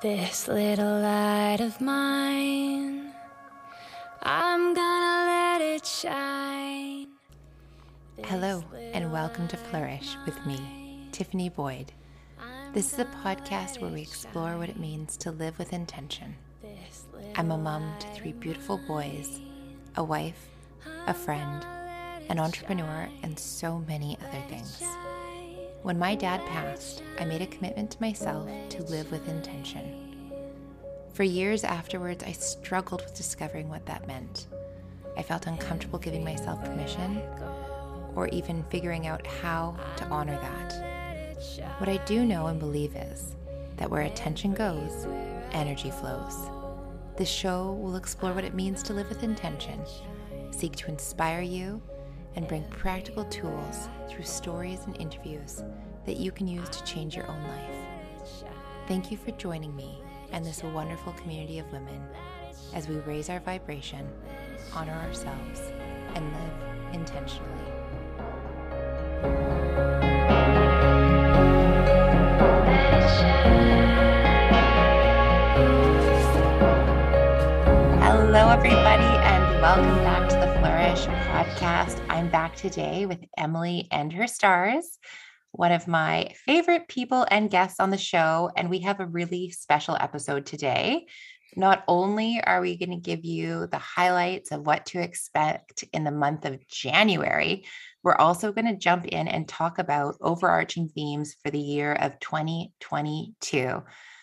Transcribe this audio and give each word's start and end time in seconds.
This 0.00 0.46
little 0.46 1.00
light 1.00 1.58
of 1.58 1.80
mine, 1.80 3.12
I'm 4.22 4.72
gonna 4.72 5.26
let 5.26 5.60
it 5.60 5.84
shine. 5.84 7.08
Hello, 8.22 8.62
and 8.92 9.10
welcome 9.10 9.48
to 9.48 9.56
Flourish 9.56 10.16
with 10.24 10.46
me, 10.46 11.08
Tiffany 11.10 11.48
Boyd. 11.48 11.90
This 12.72 12.92
is 12.92 13.00
a 13.00 13.06
podcast 13.06 13.80
where 13.80 13.90
we 13.90 14.02
explore 14.02 14.56
what 14.56 14.68
it 14.68 14.78
means 14.78 15.16
to 15.16 15.32
live 15.32 15.58
with 15.58 15.72
intention. 15.72 16.36
I'm 17.34 17.50
a 17.50 17.58
mom 17.58 17.92
to 17.98 18.06
three 18.14 18.34
beautiful 18.34 18.78
boys, 18.86 19.40
a 19.96 20.04
wife, 20.04 20.46
a 21.08 21.14
friend, 21.14 21.66
an 22.28 22.38
entrepreneur, 22.38 23.08
and 23.24 23.36
so 23.36 23.80
many 23.88 24.16
other 24.20 24.42
things. 24.48 24.80
When 25.82 25.98
my 25.98 26.16
dad 26.16 26.44
passed, 26.46 27.02
I 27.18 27.24
made 27.24 27.40
a 27.40 27.46
commitment 27.46 27.92
to 27.92 28.00
myself 28.00 28.50
to 28.70 28.82
live 28.84 29.10
with 29.12 29.28
intention. 29.28 30.32
For 31.12 31.22
years 31.22 31.62
afterwards, 31.62 32.24
I 32.24 32.32
struggled 32.32 33.02
with 33.02 33.14
discovering 33.14 33.68
what 33.68 33.86
that 33.86 34.06
meant. 34.06 34.48
I 35.16 35.22
felt 35.22 35.46
uncomfortable 35.46 35.98
giving 35.98 36.24
myself 36.24 36.62
permission 36.64 37.22
or 38.16 38.26
even 38.28 38.64
figuring 38.64 39.06
out 39.06 39.26
how 39.26 39.76
to 39.96 40.04
honor 40.06 40.38
that. 40.40 40.72
What 41.78 41.88
I 41.88 41.98
do 42.04 42.24
know 42.24 42.48
and 42.48 42.58
believe 42.58 42.96
is 42.96 43.36
that 43.76 43.88
where 43.88 44.02
attention 44.02 44.54
goes, 44.54 45.06
energy 45.52 45.90
flows. 45.90 46.50
This 47.16 47.28
show 47.28 47.72
will 47.72 47.96
explore 47.96 48.32
what 48.32 48.44
it 48.44 48.54
means 48.54 48.82
to 48.84 48.92
live 48.92 49.08
with 49.08 49.22
intention, 49.22 49.80
seek 50.50 50.74
to 50.76 50.88
inspire 50.88 51.40
you, 51.40 51.80
and 52.38 52.46
bring 52.46 52.62
practical 52.70 53.24
tools 53.24 53.88
through 54.08 54.22
stories 54.22 54.78
and 54.86 54.96
interviews 55.00 55.64
that 56.06 56.18
you 56.18 56.30
can 56.30 56.46
use 56.46 56.68
to 56.68 56.84
change 56.84 57.16
your 57.16 57.28
own 57.28 57.42
life. 57.42 58.44
Thank 58.86 59.10
you 59.10 59.16
for 59.16 59.32
joining 59.32 59.74
me 59.74 60.00
and 60.30 60.44
this 60.44 60.62
wonderful 60.62 61.14
community 61.14 61.58
of 61.58 61.66
women 61.72 62.00
as 62.74 62.86
we 62.86 62.94
raise 62.98 63.28
our 63.28 63.40
vibration, 63.40 64.06
honor 64.72 64.92
ourselves, 64.92 65.72
and 66.14 66.32
live 66.32 66.94
intentionally. 66.94 67.50
Hello, 78.00 78.48
everybody, 78.50 79.02
and 79.02 79.60
welcome 79.60 80.04
back 80.04 80.28
to 80.28 80.37
Flourish 80.98 81.22
podcast. 81.28 82.04
I'm 82.08 82.28
back 82.28 82.56
today 82.56 83.06
with 83.06 83.20
Emily 83.36 83.86
and 83.92 84.12
her 84.12 84.26
stars, 84.26 84.98
one 85.52 85.70
of 85.70 85.86
my 85.86 86.32
favorite 86.44 86.88
people 86.88 87.24
and 87.30 87.50
guests 87.50 87.78
on 87.78 87.90
the 87.90 87.98
show. 87.98 88.50
And 88.56 88.68
we 88.68 88.80
have 88.80 88.98
a 88.98 89.06
really 89.06 89.50
special 89.50 89.96
episode 90.00 90.46
today. 90.46 91.06
Not 91.56 91.84
only 91.86 92.40
are 92.42 92.60
we 92.60 92.76
going 92.76 92.90
to 92.90 92.96
give 92.96 93.24
you 93.24 93.68
the 93.68 93.78
highlights 93.78 94.50
of 94.50 94.66
what 94.66 94.86
to 94.86 95.00
expect 95.00 95.84
in 95.92 96.02
the 96.04 96.10
month 96.10 96.44
of 96.44 96.66
January, 96.66 97.64
we're 98.02 98.16
also 98.16 98.50
going 98.50 98.66
to 98.66 98.76
jump 98.76 99.04
in 99.06 99.28
and 99.28 99.46
talk 99.46 99.78
about 99.78 100.16
overarching 100.20 100.88
themes 100.88 101.36
for 101.44 101.50
the 101.50 101.60
year 101.60 101.92
of 101.92 102.18
2022. 102.18 103.82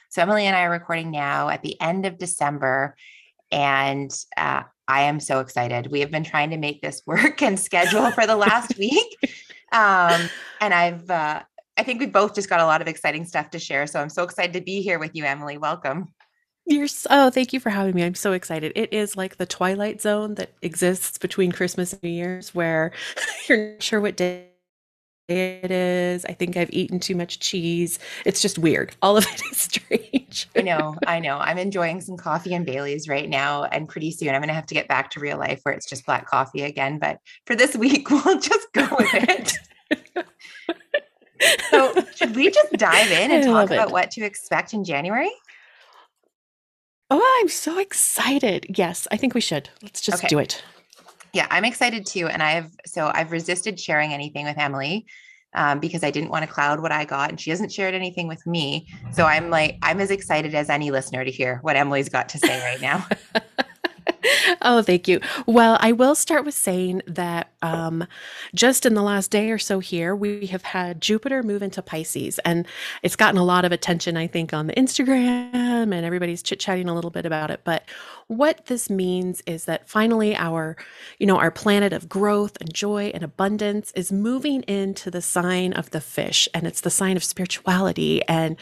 So, 0.10 0.22
Emily 0.22 0.46
and 0.46 0.56
I 0.56 0.64
are 0.64 0.72
recording 0.72 1.12
now 1.12 1.50
at 1.50 1.62
the 1.62 1.80
end 1.80 2.06
of 2.06 2.18
December, 2.18 2.96
and 3.52 4.12
uh, 4.36 4.64
I 4.88 5.04
am 5.04 5.20
so 5.20 5.40
excited. 5.40 5.88
We 5.92 6.00
have 6.02 6.12
been 6.12 6.24
trying 6.24 6.52
to 6.52 6.58
make 6.58 6.82
this 6.82 7.02
work 7.08 7.42
and 7.42 7.60
schedule 7.60 8.12
for 8.12 8.28
the 8.28 8.36
last 8.36 8.78
week. 8.80 9.18
Um, 9.72 10.30
and 10.62 10.74
I've, 10.74 11.10
uh, 11.10 11.42
I 11.78 11.84
think 11.84 12.00
we 12.00 12.06
both 12.06 12.36
just 12.36 12.50
got 12.50 12.62
a 12.62 12.66
lot 12.66 12.82
of 12.82 12.88
exciting 12.88 13.26
stuff 13.26 13.50
to 13.52 13.60
share. 13.60 13.88
So 13.88 14.00
I'm 14.00 14.10
so 14.10 14.24
excited 14.24 14.54
to 14.54 14.62
be 14.62 14.82
here 14.82 15.00
with 15.00 15.12
you, 15.14 15.26
Emily. 15.26 15.58
Welcome. 15.58 16.14
You're 16.68 16.88
so, 16.88 17.08
oh, 17.12 17.30
thank 17.30 17.54
you 17.54 17.60
for 17.60 17.70
having 17.70 17.94
me. 17.94 18.04
I'm 18.04 18.16
so 18.16 18.32
excited. 18.32 18.72
It 18.76 18.92
is 18.92 19.16
like 19.16 19.38
the 19.38 19.46
twilight 19.46 20.02
zone 20.02 20.36
that 20.36 20.54
exists 20.64 21.18
between 21.18 21.52
Christmas 21.52 21.94
and 21.94 22.02
New 22.02 22.10
Year's 22.10 22.56
where 22.56 22.92
you're 23.50 23.74
not 23.74 23.84
sure 23.84 24.02
what 24.02 24.18
day 24.18 24.48
it 25.28 25.72
is. 25.72 26.26
I 26.26 26.34
think 26.34 26.56
I've 26.56 26.72
eaten 26.72 27.00
too 27.00 27.16
much 27.16 27.40
cheese. 27.40 27.98
It's 28.26 28.42
just 28.42 28.60
weird. 28.60 28.96
All 29.02 29.18
of 29.18 29.26
it 29.26 29.42
is 29.52 29.58
strange. 29.58 30.48
I 30.56 30.62
know. 30.62 30.96
I 31.08 31.20
know. 31.20 31.38
I'm 31.38 31.58
enjoying 31.58 32.02
some 32.02 32.18
coffee 32.18 32.54
and 32.54 32.66
Bailey's 32.66 33.08
right 33.08 33.28
now. 33.28 33.64
And 33.64 33.90
pretty 33.90 34.12
soon 34.12 34.30
I'm 34.30 34.42
going 34.42 34.50
to 34.50 34.54
have 34.54 34.68
to 34.68 34.76
get 34.76 34.88
back 34.88 35.10
to 35.12 35.20
real 35.20 35.38
life 35.38 35.62
where 35.64 35.74
it's 35.74 35.90
just 35.90 36.06
black 36.06 36.28
coffee 36.28 36.62
again. 36.62 37.00
But 37.00 37.20
for 37.46 37.56
this 37.56 37.76
week, 37.78 38.10
we'll 38.10 38.40
just 38.40 38.72
go 38.74 38.88
with 38.98 39.10
it. 39.14 40.26
so, 41.70 41.94
should 42.16 42.36
we 42.36 42.52
just 42.52 42.74
dive 42.74 43.12
in 43.12 43.32
and 43.32 43.44
talk 43.44 43.72
about 43.72 43.92
what 43.92 44.12
to 44.12 44.22
expect 44.24 44.74
in 44.74 44.84
January? 44.84 45.32
Oh, 47.10 47.40
I'm 47.42 47.50
so 47.50 47.78
excited. 47.78 48.66
Yes, 48.78 49.08
I 49.12 49.18
think 49.18 49.36
we 49.36 49.42
should. 49.42 49.70
Let's 49.84 50.02
just 50.02 50.20
okay. 50.20 50.28
do 50.28 50.40
it. 50.40 50.64
Yeah, 51.36 51.48
I'm 51.52 51.66
excited 51.66 52.06
too. 52.06 52.28
And 52.28 52.42
I've 52.42 52.72
so 52.86 53.12
I've 53.14 53.34
resisted 53.34 53.78
sharing 53.78 54.14
anything 54.14 54.46
with 54.46 54.58
Emily 54.58 55.06
um, 55.54 55.82
because 55.82 56.02
I 56.02 56.10
didn't 56.10 56.30
want 56.30 56.46
to 56.46 56.50
cloud 56.50 56.80
what 56.80 56.94
I 56.94 57.04
got, 57.04 57.30
and 57.30 57.38
she 57.38 57.50
hasn't 57.50 57.74
shared 57.74 57.94
anything 57.94 58.30
with 58.30 58.48
me. 58.48 58.88
So 59.12 59.26
I'm 59.26 59.50
like, 59.50 59.78
I'm 59.82 60.00
as 60.00 60.12
excited 60.12 60.56
as 60.56 60.70
any 60.70 60.92
listener 60.92 61.26
to 61.26 61.32
hear 61.32 61.60
what 61.62 61.76
Emily's 61.76 62.08
got 62.08 62.30
to 62.30 62.38
say 62.38 62.62
right 62.64 62.80
now. 62.80 63.06
oh, 64.66 64.82
thank 64.82 65.08
you. 65.08 65.22
Well, 65.46 65.78
I 65.80 65.92
will 65.92 66.16
start 66.16 66.44
with 66.44 66.56
saying 66.56 67.02
that 67.08 67.52
um, 67.62 68.06
just 68.54 68.86
in 68.86 68.94
the 68.96 69.02
last 69.02 69.32
day 69.32 69.52
or 69.52 69.58
so 69.58 69.80
here, 69.80 70.16
we 70.16 70.48
have 70.48 70.64
had 70.64 71.02
Jupiter 71.02 71.44
move 71.44 71.62
into 71.62 71.82
Pisces, 71.82 72.40
and 72.40 72.68
it's 73.04 73.16
gotten 73.16 73.40
a 73.40 73.44
lot 73.44 73.64
of 73.64 73.72
attention, 73.72 74.18
I 74.18 74.28
think, 74.28 74.54
on 74.54 74.68
the 74.68 74.74
Instagram, 74.74 75.54
and 75.54 75.94
everybody's 75.94 76.44
chit 76.44 76.60
chatting 76.60 76.90
a 76.90 76.96
little 76.96 77.12
bit 77.12 77.26
about 77.26 77.52
it. 77.52 77.62
But 77.64 77.84
what 78.28 78.66
this 78.66 78.90
means 78.90 79.42
is 79.46 79.66
that 79.66 79.88
finally 79.88 80.36
our, 80.36 80.76
you 81.20 81.28
know, 81.28 81.38
our 81.38 81.52
planet 81.52 81.94
of 81.94 82.10
growth 82.10 82.58
and 82.60 82.74
joy 82.74 83.12
and 83.14 83.24
abundance 83.24 83.92
is 83.92 84.12
moving 84.12 84.64
into 84.64 85.12
the 85.12 85.22
sign 85.22 85.74
of 85.74 85.92
the 85.92 86.02
fish, 86.02 86.50
and 86.54 86.66
it's 86.66 86.82
the 86.82 86.90
sign 86.90 87.16
of 87.16 87.24
spirituality 87.24 88.24
and 88.28 88.58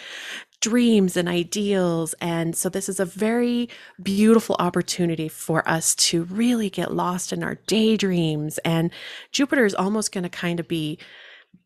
dreams 0.63 1.18
and 1.18 1.28
ideals. 1.28 2.16
And 2.22 2.56
so, 2.56 2.69
this 2.69 2.88
is 2.88 3.00
a 3.00 3.06
very 3.06 3.69
beautiful 4.01 4.56
opportunity 4.59 5.28
for 5.28 5.68
us 5.68 5.94
to 5.96 6.24
really 6.24 6.69
get 6.69 6.94
lost 6.94 7.34
in 7.34 7.44
our 7.44 7.56
daydreams. 7.68 8.59
And 8.59 8.90
Jupiter 9.34 9.66
is 9.66 9.75
almost 9.75 10.13
going 10.13 10.24
to 10.24 10.29
kind 10.29 10.62
of 10.62 10.68
be 10.68 10.97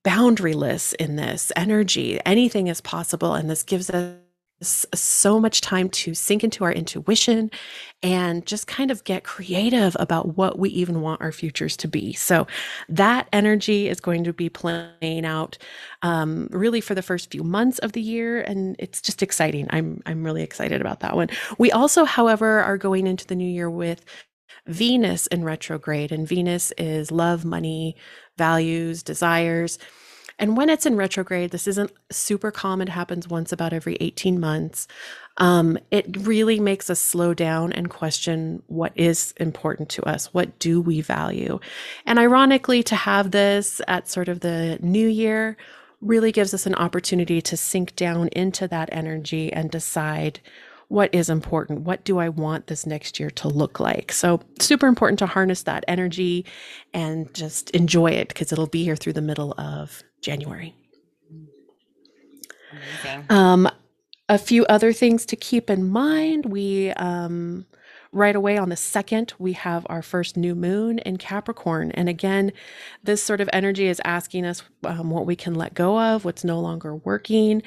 boundaryless 0.04 0.96
in 0.96 1.16
this 1.16 1.52
energy. 1.56 2.20
Anything 2.26 2.68
is 2.68 2.82
possible. 2.82 3.36
And 3.36 3.50
this 3.50 3.62
gives 3.62 3.90
us 3.92 4.16
so 4.62 5.40
much 5.40 5.62
time 5.62 5.90
to 5.90 6.14
sink 6.14 6.44
into 6.44 6.64
our 6.64 6.72
intuition 6.72 7.52
and 8.02 8.46
just 8.46 8.66
kind 8.66 8.90
of 8.90 9.04
get 9.04 9.24
creative 9.24 9.96
about 10.00 10.36
what 10.38 10.58
we 10.58 10.70
even 10.70 11.02
want 11.02 11.22
our 11.22 11.32
futures 11.32 11.78
to 11.78 11.88
be. 11.88 12.14
So 12.14 12.48
that 12.90 13.28
energy 13.32 13.88
is 13.88 14.00
going 14.00 14.24
to 14.24 14.34
be 14.34 14.50
playing 14.50 15.26
out 15.26 15.58
um, 16.02 16.48
really 16.52 16.82
for 16.82 16.96
the 16.96 17.02
first 17.02 17.32
few 17.32 17.44
months 17.44 17.80
of 17.80 17.92
the 17.92 18.02
year, 18.02 18.42
and 18.42 18.76
it's 18.80 19.02
just 19.02 19.22
exciting. 19.22 19.68
I'm 19.70 20.02
I'm 20.06 20.24
really 20.24 20.44
excited 20.44 20.82
about 20.82 21.02
that 21.02 21.16
one. 21.16 21.30
We 21.58 21.72
also, 21.72 22.06
however, 22.06 22.60
are 22.60 22.78
going 22.78 23.08
into 23.08 23.28
the 23.28 23.36
new 23.36 23.50
year 23.50 23.70
with 23.70 24.04
Venus 24.68 25.28
in 25.28 25.44
retrograde, 25.44 26.12
and 26.12 26.28
Venus 26.28 26.72
is 26.78 27.12
love, 27.12 27.46
money, 27.46 27.96
values, 28.38 29.04
desires. 29.04 29.80
And 30.40 30.56
when 30.56 30.70
it's 30.70 30.86
in 30.86 30.96
retrograde, 30.96 31.52
this 31.52 31.68
isn't 31.68 31.92
super 32.12 32.52
common. 32.52 32.88
It 32.88 32.92
happens 32.92 33.28
once 33.28 33.52
about 33.52 33.74
every 33.74 33.96
18 34.00 34.40
months. 34.40 34.88
Um, 35.38 35.78
it 35.92 36.06
really 36.26 36.60
makes 36.60 36.90
us 36.90 37.00
slow 37.00 37.34
down 37.34 37.72
and 37.74 37.90
question 37.90 38.62
what 38.68 38.92
is 38.96 39.34
important 39.38 39.90
to 39.90 40.04
us. 40.04 40.34
What 40.34 40.58
do 40.60 40.82
we 40.82 41.02
value? 41.02 41.60
And 42.06 42.20
ironically, 42.20 42.84
to 42.84 42.96
have 42.96 43.32
this 43.32 43.82
at 43.88 44.08
sort 44.08 44.30
of 44.30 44.42
the 44.42 44.78
new 44.82 45.08
year 45.08 45.58
really 46.02 46.32
gives 46.32 46.54
us 46.54 46.66
an 46.66 46.76
opportunity 46.76 47.42
to 47.42 47.58
sink 47.58 47.96
down 47.96 48.28
into 48.30 48.68
that 48.68 48.90
energy 48.92 49.52
and 49.52 49.72
decide 49.72 50.40
what 50.90 51.14
is 51.14 51.30
important? 51.30 51.82
What 51.82 52.04
do 52.06 52.18
I 52.18 52.30
want 52.30 52.68
this 52.68 52.86
next 52.86 53.20
year 53.20 53.30
to 53.32 53.50
look 53.50 53.80
like? 53.80 54.12
So, 54.12 54.42
super 54.60 54.88
important 54.88 55.20
to 55.20 55.26
harness 55.26 55.64
that 55.64 55.84
energy 55.88 56.46
and 56.94 57.34
just 57.34 57.72
enjoy 57.72 58.12
it 58.12 58.30
because 58.30 58.54
it'll 58.54 58.68
be 58.68 58.84
here 58.84 58.96
through 58.96 59.14
the 59.14 59.22
middle 59.22 59.54
of 59.60 60.02
January. 60.22 60.74
Amazing. 62.72 63.26
Um, 63.30 63.70
a 64.30 64.38
few 64.38 64.66
other 64.66 64.92
things 64.94 65.26
to 65.28 65.36
keep 65.36 65.70
in 65.70 65.90
mind. 65.90 66.46
We 66.46 66.92
um, 66.92 67.66
right 68.12 68.36
away 68.36 68.58
on 68.58 68.70
the 68.70 68.76
second, 68.76 69.34
we 69.40 69.54
have 69.54 69.86
our 69.90 70.02
first 70.02 70.38
new 70.38 70.56
moon 70.56 71.00
in 71.00 71.18
Capricorn. 71.18 71.92
And 71.92 72.10
again, 72.10 72.52
this 73.04 73.22
sort 73.22 73.42
of 73.42 73.50
energy 73.54 73.88
is 73.88 74.02
asking 74.06 74.46
us 74.46 74.64
um, 74.84 75.10
what 75.10 75.26
we 75.26 75.36
can 75.36 75.56
let 75.56 75.74
go 75.74 76.00
of, 76.00 76.26
what's 76.26 76.44
no 76.44 76.60
longer 76.60 76.96
working. 76.96 77.62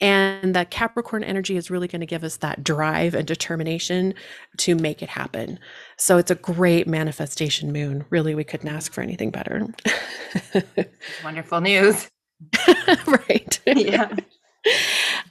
And 0.00 0.54
that 0.54 0.70
Capricorn 0.70 1.24
energy 1.24 1.56
is 1.56 1.70
really 1.70 1.88
going 1.88 2.00
to 2.00 2.06
give 2.06 2.24
us 2.24 2.38
that 2.38 2.64
drive 2.64 3.14
and 3.14 3.26
determination 3.26 4.14
to 4.58 4.74
make 4.74 5.02
it 5.02 5.08
happen. 5.08 5.58
So 5.96 6.18
it's 6.18 6.30
a 6.30 6.36
great 6.36 6.86
manifestation 6.86 7.72
moon. 7.72 8.04
Really, 8.10 8.34
we 8.34 8.44
couldn't 8.44 8.68
ask 8.68 8.92
for 8.92 9.00
anything 9.00 9.30
better. 9.30 9.66
Wonderful 11.24 11.60
news. 11.60 12.08
right. 13.06 13.60
yeah. 13.66 14.14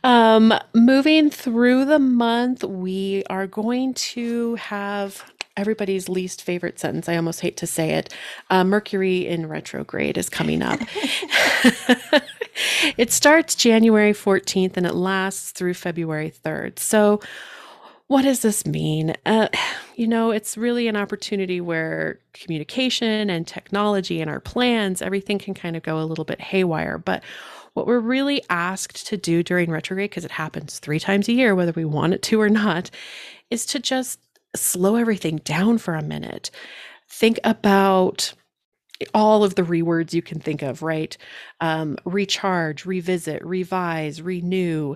Um, 0.04 0.54
moving 0.74 1.30
through 1.30 1.86
the 1.86 2.00
month, 2.00 2.64
we 2.64 3.24
are 3.30 3.48
going 3.48 3.94
to 3.94 4.56
have 4.56 5.24
everybody's 5.56 6.10
least 6.10 6.42
favorite 6.42 6.80
sentence. 6.80 7.08
I 7.08 7.16
almost 7.16 7.42
hate 7.42 7.58
to 7.58 7.68
say 7.68 7.92
it. 7.92 8.14
Uh, 8.50 8.64
Mercury 8.64 9.28
in 9.28 9.48
retrograde 9.48 10.18
is 10.18 10.30
coming 10.30 10.62
up. 10.62 10.80
it 12.98 13.12
starts 13.12 13.56
January 13.56 14.14
14th 14.14 14.78
and 14.78 14.86
it 14.86 14.96
lasts 14.96 15.52
through 15.52 15.76
February 15.76 16.34
3rd. 16.44 16.80
So, 16.80 17.22
what 18.08 18.24
does 18.24 18.42
this 18.42 18.66
mean? 18.66 19.16
Uh, 19.26 19.48
you 19.96 20.08
know, 20.08 20.30
it's 20.32 20.58
really 20.58 20.88
an 20.88 20.96
opportunity 20.96 21.62
where 21.62 22.20
communication 22.34 23.30
and 23.30 23.48
technology 23.48 24.22
and 24.22 24.30
our 24.30 24.42
plans, 24.42 25.02
everything 25.02 25.40
can 25.40 25.54
kind 25.54 25.76
of 25.76 25.84
go 25.84 26.00
a 26.00 26.04
little 26.06 26.26
bit 26.26 26.42
haywire. 26.42 26.98
But 26.98 27.24
what 27.74 27.88
we're 27.88 28.00
really 28.00 28.44
asked 28.50 29.08
to 29.08 29.18
do 29.18 29.44
during 29.44 29.72
retrograde, 29.72 30.10
because 30.10 30.26
it 30.26 30.32
happens 30.32 30.80
three 30.80 31.00
times 31.00 31.28
a 31.28 31.34
year, 31.34 31.56
whether 31.56 31.72
we 31.72 31.86
want 31.86 32.14
it 32.14 32.22
to 32.24 32.40
or 32.40 32.50
not, 32.50 32.92
is 33.50 33.66
to 33.68 33.80
just 33.80 34.20
slow 34.56 34.96
everything 34.96 35.38
down 35.38 35.78
for 35.78 35.96
a 35.96 36.04
minute. 36.04 36.52
Think 37.10 37.40
about 37.44 38.34
all 39.14 39.44
of 39.44 39.56
the 39.56 39.64
rewords 39.64 40.14
you 40.14 40.22
can 40.22 40.40
think 40.40 40.62
of, 40.62 40.82
right? 40.82 41.18
Um, 41.60 41.98
recharge, 42.06 42.86
revisit, 42.86 43.44
revise, 43.44 44.22
renew. 44.22 44.96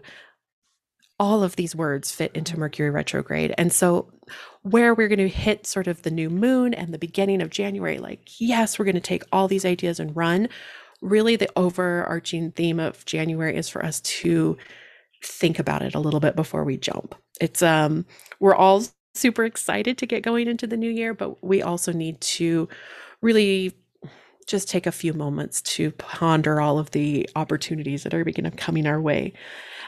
All 1.19 1.43
of 1.43 1.55
these 1.55 1.75
words 1.75 2.11
fit 2.11 2.31
into 2.35 2.59
Mercury 2.59 2.91
retrograde. 2.91 3.53
And 3.57 3.73
so, 3.73 4.11
where 4.61 4.93
we're 4.93 5.07
going 5.07 5.17
to 5.17 5.27
hit 5.27 5.65
sort 5.65 5.87
of 5.87 6.03
the 6.03 6.11
new 6.11 6.29
moon 6.29 6.75
and 6.75 6.93
the 6.93 6.99
beginning 6.99 7.41
of 7.41 7.49
January, 7.49 7.97
like, 7.97 8.39
yes, 8.39 8.77
we're 8.77 8.85
going 8.85 8.95
to 8.95 9.01
take 9.01 9.23
all 9.31 9.47
these 9.47 9.65
ideas 9.65 9.99
and 9.99 10.15
run 10.15 10.47
really 11.01 11.35
the 11.35 11.49
overarching 11.55 12.51
theme 12.51 12.79
of 12.79 13.05
January 13.05 13.55
is 13.55 13.69
for 13.69 13.83
us 13.83 14.01
to 14.01 14.57
think 15.23 15.59
about 15.59 15.81
it 15.81 15.95
a 15.95 15.99
little 15.99 16.19
bit 16.19 16.35
before 16.35 16.63
we 16.63 16.77
jump. 16.77 17.15
It's 17.41 17.63
um 17.63 18.05
we're 18.39 18.55
all 18.55 18.83
super 19.15 19.45
excited 19.45 19.97
to 19.97 20.05
get 20.05 20.23
going 20.23 20.47
into 20.47 20.67
the 20.67 20.77
new 20.77 20.91
year, 20.91 21.13
but 21.13 21.43
we 21.43 21.61
also 21.61 21.91
need 21.91 22.21
to 22.21 22.69
really 23.21 23.73
just 24.47 24.69
take 24.69 24.87
a 24.87 24.91
few 24.91 25.13
moments 25.13 25.61
to 25.61 25.91
ponder 25.91 26.59
all 26.59 26.79
of 26.79 26.91
the 26.91 27.29
opportunities 27.35 28.03
that 28.03 28.13
are 28.13 28.23
beginning 28.23 28.53
coming 28.53 28.87
our 28.87 28.99
way. 28.99 29.33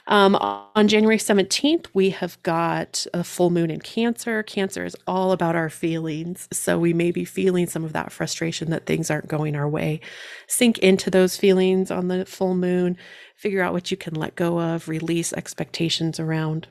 Um, 0.08 0.36
on 0.36 0.88
January 0.88 1.18
17th, 1.18 1.88
we 1.94 2.10
have 2.10 2.42
got 2.44 3.06
a 3.14 3.24
full 3.24 3.52
moon 3.52 3.70
in 3.70 3.80
Cancer. 3.80 4.44
Cancer 4.44 4.84
is 4.84 4.96
all 5.08 5.32
about 5.32 5.56
our 5.56 5.70
feelings. 5.70 6.48
So 6.52 6.80
we 6.80 6.94
may 6.94 7.12
be 7.12 7.26
feeling 7.26 7.68
some 7.68 7.84
of 7.84 7.94
that 7.94 8.12
frustration 8.12 8.70
that 8.72 8.86
things 8.86 9.10
aren't 9.10 9.28
going 9.28 9.56
our 9.56 9.70
way. 9.70 10.02
Sink 10.48 10.80
into 10.80 11.10
those 11.10 11.38
feelings 11.38 11.92
on 11.92 12.08
the 12.08 12.26
full 12.26 12.56
moon, 12.56 12.98
figure 13.36 13.62
out 13.62 13.74
what 13.74 13.92
you 13.92 13.98
can 13.98 14.16
let 14.16 14.36
go 14.36 14.60
of, 14.60 14.90
release 14.90 15.32
expectations 15.32 16.20
around. 16.20 16.68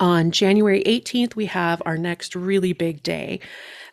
On 0.00 0.30
January 0.30 0.82
18th, 0.84 1.34
we 1.34 1.46
have 1.46 1.82
our 1.84 1.96
next 1.96 2.34
really 2.34 2.72
big 2.72 3.02
day. 3.02 3.40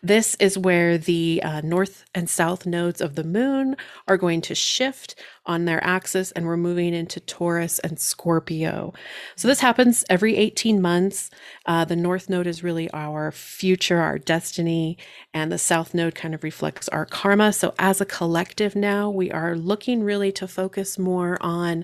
This 0.01 0.35
is 0.35 0.57
where 0.57 0.97
the 0.97 1.41
uh, 1.43 1.61
north 1.61 2.05
and 2.15 2.29
south 2.29 2.65
nodes 2.65 3.01
of 3.01 3.15
the 3.15 3.23
moon 3.23 3.75
are 4.07 4.17
going 4.17 4.39
to 4.41 4.55
shift 4.55 5.15
on 5.45 5.65
their 5.65 5.83
axis, 5.83 6.31
and 6.31 6.45
we're 6.45 6.55
moving 6.55 6.93
into 6.93 7.19
Taurus 7.19 7.79
and 7.79 7.99
Scorpio. 7.99 8.93
So, 9.35 9.47
this 9.47 9.59
happens 9.59 10.05
every 10.09 10.37
18 10.37 10.81
months. 10.81 11.29
Uh, 11.65 11.83
the 11.83 11.97
north 11.97 12.29
node 12.29 12.47
is 12.47 12.63
really 12.63 12.89
our 12.91 13.31
future, 13.31 13.99
our 13.99 14.17
destiny, 14.17 14.97
and 15.33 15.51
the 15.51 15.57
south 15.57 15.93
node 15.93 16.15
kind 16.15 16.33
of 16.33 16.43
reflects 16.43 16.87
our 16.89 17.05
karma. 17.05 17.51
So, 17.51 17.73
as 17.77 17.99
a 17.99 18.05
collective 18.05 18.75
now, 18.75 19.09
we 19.09 19.29
are 19.31 19.55
looking 19.55 20.03
really 20.03 20.31
to 20.33 20.47
focus 20.47 20.97
more 20.97 21.37
on, 21.41 21.83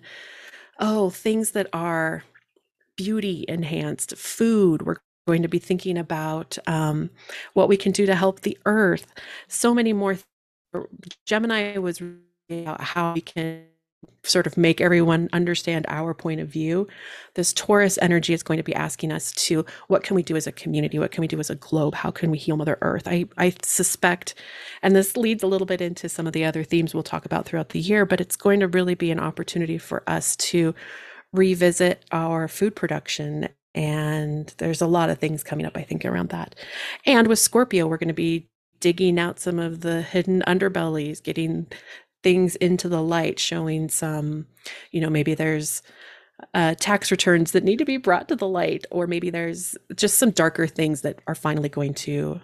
oh, 0.80 1.10
things 1.10 1.52
that 1.52 1.68
are 1.74 2.24
beauty 2.96 3.46
enhanced 3.48 4.16
food. 4.18 4.84
We're 4.84 4.98
going 5.28 5.42
to 5.42 5.48
be 5.48 5.60
thinking 5.60 5.98
about 5.98 6.58
um, 6.68 7.10
what 7.54 7.68
we 7.68 7.78
can 7.78 7.92
do 7.92 8.06
to 8.06 8.16
help 8.16 8.42
the 8.42 8.58
earth. 8.66 9.14
So 9.48 9.74
many 9.74 9.94
more. 9.94 10.18
Th- 10.74 10.86
Gemini 11.26 11.78
was 11.78 12.02
about 12.50 12.82
how 12.82 13.14
we 13.14 13.22
can 13.22 13.66
sort 14.24 14.48
of 14.48 14.58
make 14.58 14.82
everyone 14.82 15.30
understand 15.34 15.86
our 15.88 16.14
point 16.14 16.40
of 16.40 16.48
view. 16.48 16.88
This 17.36 17.54
Taurus 17.54 17.98
energy 18.02 18.34
is 18.34 18.44
going 18.44 18.58
to 18.58 18.64
be 18.64 18.76
asking 18.76 19.12
us 19.12 19.32
to 19.34 19.66
what 19.88 20.04
can 20.04 20.16
we 20.16 20.24
do 20.24 20.36
as 20.36 20.48
a 20.48 20.52
community? 20.52 21.00
What 21.00 21.12
can 21.12 21.22
we 21.22 21.28
do 21.28 21.40
as 21.40 21.50
a 21.50 21.56
globe? 21.56 21.96
How 21.96 22.12
can 22.12 22.32
we 22.32 22.38
heal 22.38 22.58
Mother 22.58 22.78
Earth? 22.82 23.08
I, 23.08 23.26
I 23.38 23.54
suspect, 23.64 24.36
and 24.82 24.96
this 24.96 25.16
leads 25.16 25.44
a 25.44 25.48
little 25.48 25.68
bit 25.68 25.82
into 25.82 26.10
some 26.10 26.28
of 26.28 26.34
the 26.34 26.46
other 26.46 26.64
themes 26.64 26.94
we'll 26.94 27.04
talk 27.04 27.26
about 27.26 27.46
throughout 27.46 27.70
the 27.70 27.80
year, 27.80 28.06
but 28.06 28.22
it's 28.22 28.36
going 28.36 28.60
to 28.60 28.68
really 28.68 28.96
be 28.96 29.12
an 29.12 29.20
opportunity 29.20 29.78
for 29.78 30.04
us 30.08 30.36
to 30.38 30.74
revisit 31.34 32.04
our 32.12 32.48
food 32.48 32.76
production. 32.76 33.50
And 33.74 34.54
there's 34.58 34.82
a 34.82 34.88
lot 34.88 35.10
of 35.10 35.20
things 35.20 35.44
coming 35.44 35.66
up, 35.66 35.76
I 35.76 35.84
think, 35.84 36.06
around 36.06 36.30
that. 36.30 36.56
And 37.06 37.28
with 37.28 37.40
Scorpio, 37.40 37.88
we're 37.88 37.98
going 37.98 38.08
to 38.08 38.14
be 38.14 38.48
digging 38.80 39.20
out 39.20 39.40
some 39.40 39.60
of 39.60 39.82
the 39.82 40.02
hidden 40.02 40.44
underbellies, 40.48 41.22
getting 41.22 41.68
things 42.24 42.56
into 42.58 42.90
the 42.90 43.02
light, 43.02 43.40
showing 43.40 43.90
some, 43.90 44.48
you 44.92 45.02
know, 45.02 45.10
maybe 45.10 45.36
there's 45.36 45.82
uh, 46.54 46.76
tax 46.80 47.12
returns 47.12 47.52
that 47.52 47.64
need 47.64 47.78
to 47.78 47.86
be 47.86 47.98
brought 47.98 48.28
to 48.30 48.36
the 48.36 48.48
light, 48.48 48.86
or 48.92 49.08
maybe 49.08 49.30
there's 49.30 49.76
just 49.96 50.18
some 50.18 50.32
darker 50.32 50.68
things 50.68 51.02
that 51.02 51.20
are 51.28 51.36
finally 51.36 51.70
going 51.70 51.94
to 51.94 52.40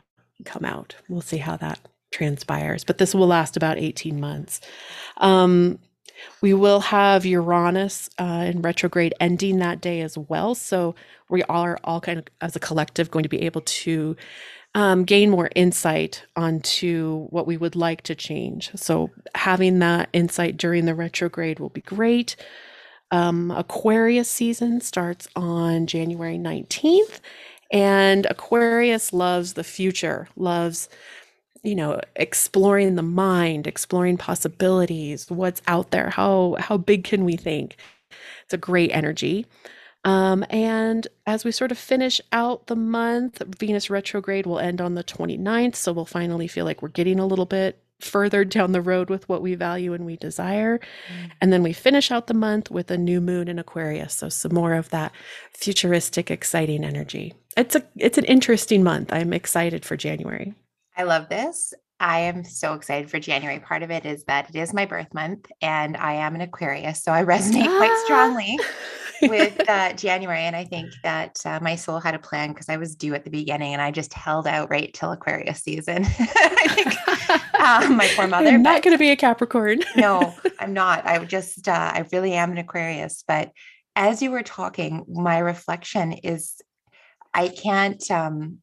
come 0.46 0.66
out. 0.66 0.96
We'll 1.10 1.22
see 1.22 1.38
how 1.38 1.58
that 1.58 1.80
transpires, 2.12 2.84
but 2.84 2.98
this 2.98 3.16
will 3.16 3.28
last 3.28 3.58
about 3.58 3.78
18 3.78 4.20
months. 4.20 4.62
Um, 5.18 5.80
we 6.42 6.54
will 6.54 6.80
have 6.80 7.26
Uranus 7.26 8.10
uh, 8.20 8.46
in 8.48 8.62
retrograde 8.62 9.14
ending 9.20 9.60
that 9.60 9.82
day 9.82 10.02
as 10.02 10.18
well. 10.18 10.56
So 10.56 10.96
we 11.30 11.44
are 11.44 11.80
all 11.84 12.02
kind 12.02 12.20
of, 12.20 12.26
as 12.42 12.56
a 12.56 12.60
collective, 12.60 13.12
going 13.12 13.24
to 13.24 13.30
be 13.30 13.42
able 13.44 13.62
to 13.62 14.16
um, 14.74 15.04
gain 15.04 15.30
more 15.30 15.50
insight 15.56 16.24
onto 16.36 17.28
what 17.30 17.46
we 17.46 17.58
would 17.58 17.76
like 17.76 18.04
to 18.04 18.16
change. 18.16 18.72
So 18.76 19.10
having 19.36 19.80
that 19.80 20.10
insight 20.14 20.58
during 20.58 20.86
the 20.86 20.96
retrograde 20.96 21.60
will 21.60 21.70
be 21.70 21.82
great. 21.82 22.36
Um, 23.12 23.52
Aquarius 23.52 24.30
season 24.30 24.80
starts 24.80 25.28
on 25.36 25.86
January 25.86 26.38
19th, 26.38 27.20
and 27.72 28.26
Aquarius 28.30 29.12
loves 29.12 29.54
the 29.54 29.66
future, 29.66 30.30
loves 30.38 30.88
you 31.64 31.76
know 31.76 32.00
exploring 32.16 32.96
the 32.96 33.04
mind 33.04 33.68
exploring 33.68 34.18
possibilities 34.18 35.30
what's 35.30 35.62
out 35.68 35.92
there 35.92 36.10
how 36.10 36.56
how 36.60 36.78
big 36.78 37.04
can 37.04 37.26
we 37.26 37.36
think? 37.36 37.78
It's 38.46 38.54
a 38.54 38.58
great 38.58 38.92
energy. 38.94 39.46
Um, 40.04 40.44
and 40.50 41.08
as 41.28 41.46
we 41.46 41.52
sort 41.52 41.72
of 41.72 41.78
finish 41.78 42.20
out 42.32 42.68
the 42.68 42.76
month 42.76 43.42
venus 43.60 43.90
retrograde 43.90 44.48
will 44.48 44.58
end 44.58 44.82
on 44.82 44.96
the 44.96 45.04
29th 45.04 45.76
so 45.76 45.94
we'll 45.94 46.06
finally 46.06 46.48
feel 46.48 46.66
like 46.66 46.82
we're 46.82 46.88
getting 46.90 47.20
a 47.20 47.26
little 47.28 47.46
bit 47.46 47.84
further 48.00 48.44
down 48.44 48.72
the 48.72 48.82
road 48.82 49.12
with 49.12 49.30
what 49.30 49.44
we 49.44 49.54
value 49.54 49.94
and 49.94 50.08
we 50.08 50.18
desire. 50.18 50.80
Mm. 50.80 51.32
and 51.40 51.54
then 51.54 51.62
we 51.62 51.72
finish 51.72 52.10
out 52.10 52.26
the 52.26 52.34
month 52.34 52.72
with 52.72 52.90
a 52.90 52.98
new 52.98 53.22
moon 53.22 53.48
in 53.48 53.60
aquarius 53.60 54.16
so 54.16 54.28
some 54.28 54.56
more 54.56 54.74
of 54.74 54.90
that 54.90 55.12
futuristic 55.54 56.32
exciting 56.32 56.84
energy. 56.84 57.36
It's 57.56 57.76
a 57.76 57.84
it's 57.96 58.18
an 58.18 58.26
interesting 58.26 58.84
month. 58.84 59.14
I'm 59.14 59.34
excited 59.34 59.86
for 59.86 59.96
january 59.96 60.56
I 61.02 61.04
love 61.04 61.30
this. 61.30 61.74
I 62.00 62.20
am 62.20 62.44
so 62.44 62.76
excited 62.76 63.10
for 63.10 63.20
January. 63.20 63.60
Part 63.60 63.82
of 63.82 63.90
it 63.90 64.06
is 64.06 64.24
that 64.26 64.48
it 64.50 64.56
is 64.56 64.72
my 64.72 64.86
birth 64.86 65.12
month 65.16 65.52
and 65.60 65.98
I 65.98 66.14
am 66.14 66.36
an 66.36 66.42
Aquarius. 66.42 67.02
So 67.02 67.12
I 67.12 67.24
resonate 67.26 67.66
ah. 67.66 67.78
quite 67.80 68.02
strongly 68.06 68.60
with 69.24 69.68
uh, 69.68 69.94
January. 69.94 70.42
And 70.42 70.56
I 70.56 70.64
think 70.64 70.92
that 71.02 71.42
uh, 71.44 71.58
my 71.60 71.76
soul 71.76 72.00
had 72.00 72.14
a 72.14 72.20
plan 72.20 72.50
because 72.50 72.70
I 72.70 72.78
was 72.78 72.96
due 72.96 73.16
at 73.16 73.24
the 73.24 73.32
beginning 73.32 73.74
and 73.74 73.82
I 73.82 73.90
just 73.90 74.14
held 74.14 74.46
out 74.46 74.70
right 74.70 74.94
till 74.94 75.12
Aquarius 75.12 75.64
season. 75.64 76.06
I 76.20 76.68
think 76.70 77.60
um, 77.60 77.98
my 77.98 78.08
poor 78.16 78.28
mother. 78.28 78.50
I'm 78.50 78.62
not 78.62 78.84
going 78.84 78.94
to 78.94 79.00
be 79.00 79.10
a 79.10 79.16
Capricorn. 79.16 79.80
no, 79.96 80.36
I'm 80.60 80.74
not. 80.74 81.04
I 81.08 81.18
just, 81.26 81.68
uh, 81.68 81.72
I 81.96 82.06
really 82.14 82.34
am 82.34 82.52
an 82.52 82.60
Aquarius. 82.60 83.24
But 83.28 83.54
as 83.96 84.22
you 84.22 84.30
were 84.30 84.44
talking, 84.44 85.04
my 85.10 85.40
reflection 85.40 86.12
is 86.12 86.62
I 87.34 87.48
can't, 87.48 88.12
um, 88.12 88.60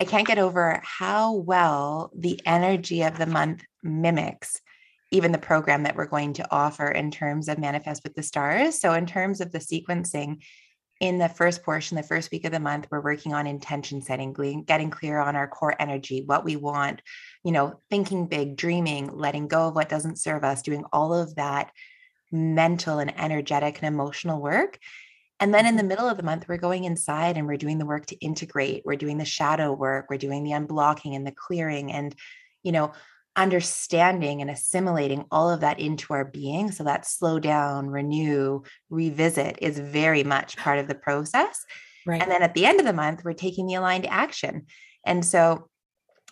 I 0.00 0.04
can't 0.04 0.26
get 0.26 0.38
over 0.38 0.80
how 0.82 1.34
well 1.34 2.10
the 2.16 2.40
energy 2.46 3.02
of 3.02 3.18
the 3.18 3.26
month 3.26 3.62
mimics 3.82 4.60
even 5.10 5.32
the 5.32 5.38
program 5.38 5.82
that 5.82 5.96
we're 5.96 6.06
going 6.06 6.32
to 6.34 6.46
offer 6.50 6.88
in 6.88 7.10
terms 7.10 7.48
of 7.48 7.58
Manifest 7.58 8.04
with 8.04 8.14
the 8.14 8.22
Stars. 8.22 8.80
So, 8.80 8.92
in 8.92 9.06
terms 9.06 9.40
of 9.40 9.52
the 9.52 9.58
sequencing, 9.58 10.42
in 11.00 11.18
the 11.18 11.28
first 11.28 11.62
portion, 11.62 11.96
the 11.96 12.02
first 12.02 12.30
week 12.30 12.44
of 12.44 12.52
the 12.52 12.60
month, 12.60 12.86
we're 12.90 13.00
working 13.00 13.32
on 13.32 13.46
intention 13.46 14.02
setting, 14.02 14.32
getting 14.66 14.90
clear 14.90 15.18
on 15.18 15.34
our 15.34 15.48
core 15.48 15.74
energy, 15.78 16.22
what 16.26 16.44
we 16.44 16.56
want, 16.56 17.00
you 17.42 17.52
know, 17.52 17.80
thinking 17.88 18.26
big, 18.26 18.56
dreaming, 18.56 19.10
letting 19.12 19.48
go 19.48 19.68
of 19.68 19.74
what 19.74 19.88
doesn't 19.88 20.18
serve 20.18 20.44
us, 20.44 20.62
doing 20.62 20.84
all 20.92 21.14
of 21.14 21.34
that 21.36 21.72
mental 22.30 22.98
and 22.98 23.18
energetic 23.18 23.78
and 23.78 23.92
emotional 23.92 24.40
work. 24.40 24.78
And 25.40 25.54
then 25.54 25.66
in 25.66 25.76
the 25.76 25.80
mm-hmm. 25.80 25.88
middle 25.88 26.08
of 26.08 26.18
the 26.18 26.22
month, 26.22 26.44
we're 26.48 26.58
going 26.58 26.84
inside 26.84 27.36
and 27.36 27.46
we're 27.46 27.56
doing 27.56 27.78
the 27.78 27.86
work 27.86 28.06
to 28.06 28.16
integrate. 28.16 28.82
We're 28.84 28.96
doing 28.96 29.16
the 29.18 29.24
shadow 29.24 29.72
work. 29.72 30.06
We're 30.10 30.18
doing 30.18 30.44
the 30.44 30.50
unblocking 30.50 31.16
and 31.16 31.26
the 31.26 31.32
clearing. 31.32 31.90
And, 31.90 32.14
you 32.62 32.72
know, 32.72 32.92
understanding 33.36 34.42
and 34.42 34.50
assimilating 34.50 35.24
all 35.30 35.50
of 35.50 35.60
that 35.60 35.80
into 35.80 36.12
our 36.12 36.26
being. 36.26 36.70
So 36.70 36.84
that 36.84 37.06
slow 37.06 37.38
down, 37.38 37.88
renew, 37.88 38.62
revisit 38.90 39.58
is 39.62 39.78
very 39.78 40.24
much 40.24 40.58
part 40.58 40.78
of 40.78 40.88
the 40.88 40.94
process. 40.94 41.64
Right. 42.06 42.20
And 42.20 42.30
then 42.30 42.42
at 42.42 42.54
the 42.54 42.66
end 42.66 42.80
of 42.80 42.86
the 42.86 42.92
month, 42.92 43.22
we're 43.24 43.32
taking 43.32 43.66
the 43.66 43.74
aligned 43.74 44.06
action. 44.06 44.66
And 45.06 45.24
so 45.24 45.69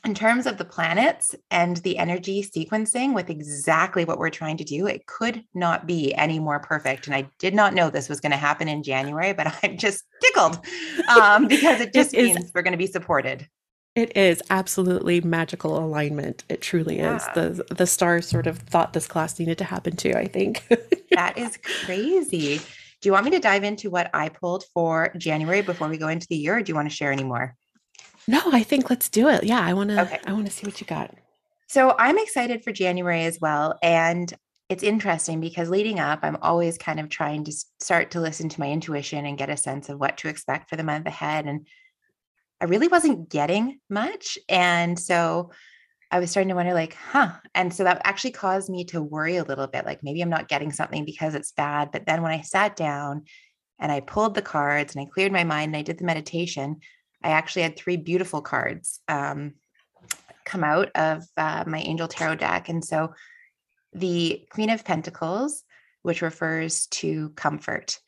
in 0.05 0.15
terms 0.15 0.47
of 0.47 0.59
the 0.59 0.65
planets 0.65 1.35
and 1.51 1.79
the 1.79 1.99
energy 1.99 2.43
sequencing 2.43 3.15
with 3.15 3.31
exactly 3.31 4.05
what 4.05 4.19
we're 4.19 4.31
trying 4.31 4.57
to 4.59 4.65
do, 4.65 4.87
it 4.87 5.07
could 5.07 5.43
not 5.55 5.87
be 5.87 6.15
any 6.15 6.39
more 6.39 6.61
perfect. 6.61 7.07
And 7.07 7.15
I 7.15 7.29
did 7.39 7.55
not 7.55 7.75
know 7.75 7.91
this 7.91 8.09
was 8.09 8.21
going 8.21 8.33
to 8.33 8.39
happen 8.39 8.69
in 8.69 8.83
January, 8.83 9.33
but 9.33 9.55
I'm 9.63 9.77
just 9.77 10.05
tickled 10.23 10.61
um, 11.09 11.49
because 11.49 11.81
it 11.81 11.93
just 11.93 12.15
it 12.15 12.25
means 12.25 12.45
is, 12.45 12.53
we're 12.55 12.63
going 12.63 12.73
to 12.73 12.79
be 12.79 12.87
supported. 12.87 13.47
It 13.95 14.17
is 14.17 14.43
absolutely 14.51 15.21
magical 15.21 15.79
alignment. 15.79 16.45
It 16.49 16.61
truly 16.61 16.99
yeah. 16.99 17.17
is. 17.17 17.27
The 17.35 17.75
the 17.75 17.87
stars 17.87 18.29
sort 18.29 18.47
of 18.47 18.59
thought 18.59 18.93
this 18.93 19.09
class 19.09 19.39
needed 19.39 19.59
to 19.59 19.65
happen 19.65 19.97
too, 19.97 20.13
I 20.15 20.27
think. 20.27 20.65
that 21.11 21.37
is 21.37 21.59
crazy. 21.85 22.59
Do 23.01 23.09
you 23.09 23.13
want 23.13 23.25
me 23.25 23.31
to 23.33 23.39
dive 23.39 23.65
into 23.65 23.91
what 23.91 24.11
I 24.13 24.29
pulled 24.29 24.65
for 24.75 25.13
January 25.17 25.63
before 25.63 25.89
we 25.89 25.99
go 25.99 26.09
into 26.09 26.27
the 26.29 26.37
year, 26.37 26.59
or 26.59 26.63
do 26.63 26.71
you 26.71 26.75
want 26.75 26.89
to 26.89 26.95
share 26.95 27.13
any 27.13 27.25
more? 27.25 27.57
No, 28.29 28.41
I 28.53 28.63
think 28.63 28.91
let's 28.91 29.09
do 29.09 29.29
it. 29.29 29.43
Yeah, 29.43 29.61
I 29.61 29.73
want 29.73 29.91
to. 29.91 30.03
Okay. 30.03 30.21
I 30.27 30.33
want 30.33 30.47
to 30.47 30.53
see 30.53 30.67
what 30.67 30.81
you 30.81 30.87
got. 30.87 31.13
So 31.67 31.97
I'm 31.99 32.19
excited 32.19 32.63
for 32.63 32.73
January 32.73 33.25
as 33.25 33.41
well, 33.41 33.79
and 33.83 34.33
it's 34.69 34.83
interesting 34.83 35.41
because 35.41 35.71
leading 35.71 35.99
up, 35.99 36.21
I'm 36.23 36.37
always 36.43 36.77
kind 36.77 37.01
of 37.01 37.09
trying 37.09 37.45
to 37.45 37.53
start 37.81 38.11
to 38.13 38.21
listen 38.21 38.51
to 38.51 38.61
my 38.61 38.71
intuition 38.71 39.25
and 39.25 39.39
get 39.39 39.49
a 39.49 39.57
sense 39.57 39.89
of 39.89 39.99
what 39.99 40.19
to 40.19 40.29
expect 40.29 40.69
for 40.69 40.77
the 40.77 40.85
month 40.85 41.07
ahead. 41.07 41.47
And 41.47 41.67
I 42.61 42.67
really 42.67 42.89
wasn't 42.89 43.31
getting 43.31 43.81
much, 43.89 44.39
and 44.49 44.99
so 44.99 45.51
I 46.11 46.21
was 46.21 46.31
starting 46.31 46.49
to 46.51 46.55
wonder, 46.55 46.75
like, 46.75 46.95
huh. 46.95 47.33
And 47.55 47.73
so 47.73 47.85
that 47.85 48.03
actually 48.05 48.33
caused 48.33 48.69
me 48.69 48.85
to 48.87 49.03
worry 49.03 49.37
a 49.37 49.45
little 49.45 49.67
bit, 49.67 49.87
like 49.87 50.03
maybe 50.03 50.21
I'm 50.21 50.31
not 50.31 50.49
getting 50.49 50.73
something 50.73 51.05
because 51.05 51.35
it's 51.35 51.53
bad. 51.53 51.91
But 51.93 52.07
then 52.07 52.23
when 52.23 52.33
I 52.33 52.43
sat 52.43 52.77
down 52.77 53.25
and 53.79 53.93
I 53.93 54.01
pulled 54.01 54.35
the 54.35 54.43
cards 54.43 54.95
and 54.95 55.03
I 55.03 55.11
cleared 55.11 55.33
my 55.33 55.45
mind 55.45 55.69
and 55.69 55.77
I 55.77 55.83
did 55.83 55.99
the 55.99 56.05
meditation, 56.05 56.81
I 57.23 57.31
actually 57.31 57.63
had 57.63 57.77
three 57.77 57.97
beautiful 57.97 58.43
cards 58.43 59.01
um, 59.09 59.55
come 60.45 60.65
out 60.65 60.91
of 60.95 61.25
uh, 61.37 61.65
my 61.67 61.81
Angel 61.81 62.09
Tarot 62.09 62.37
deck. 62.37 62.69
And 62.69 62.85
so 62.85 63.15
the 63.93 64.47
Queen 64.51 64.71
of 64.71 64.85
Pentacles, 64.85 65.65
which 66.03 66.23
refers 66.23 66.87
to 66.87 67.31
comfort. 67.31 67.99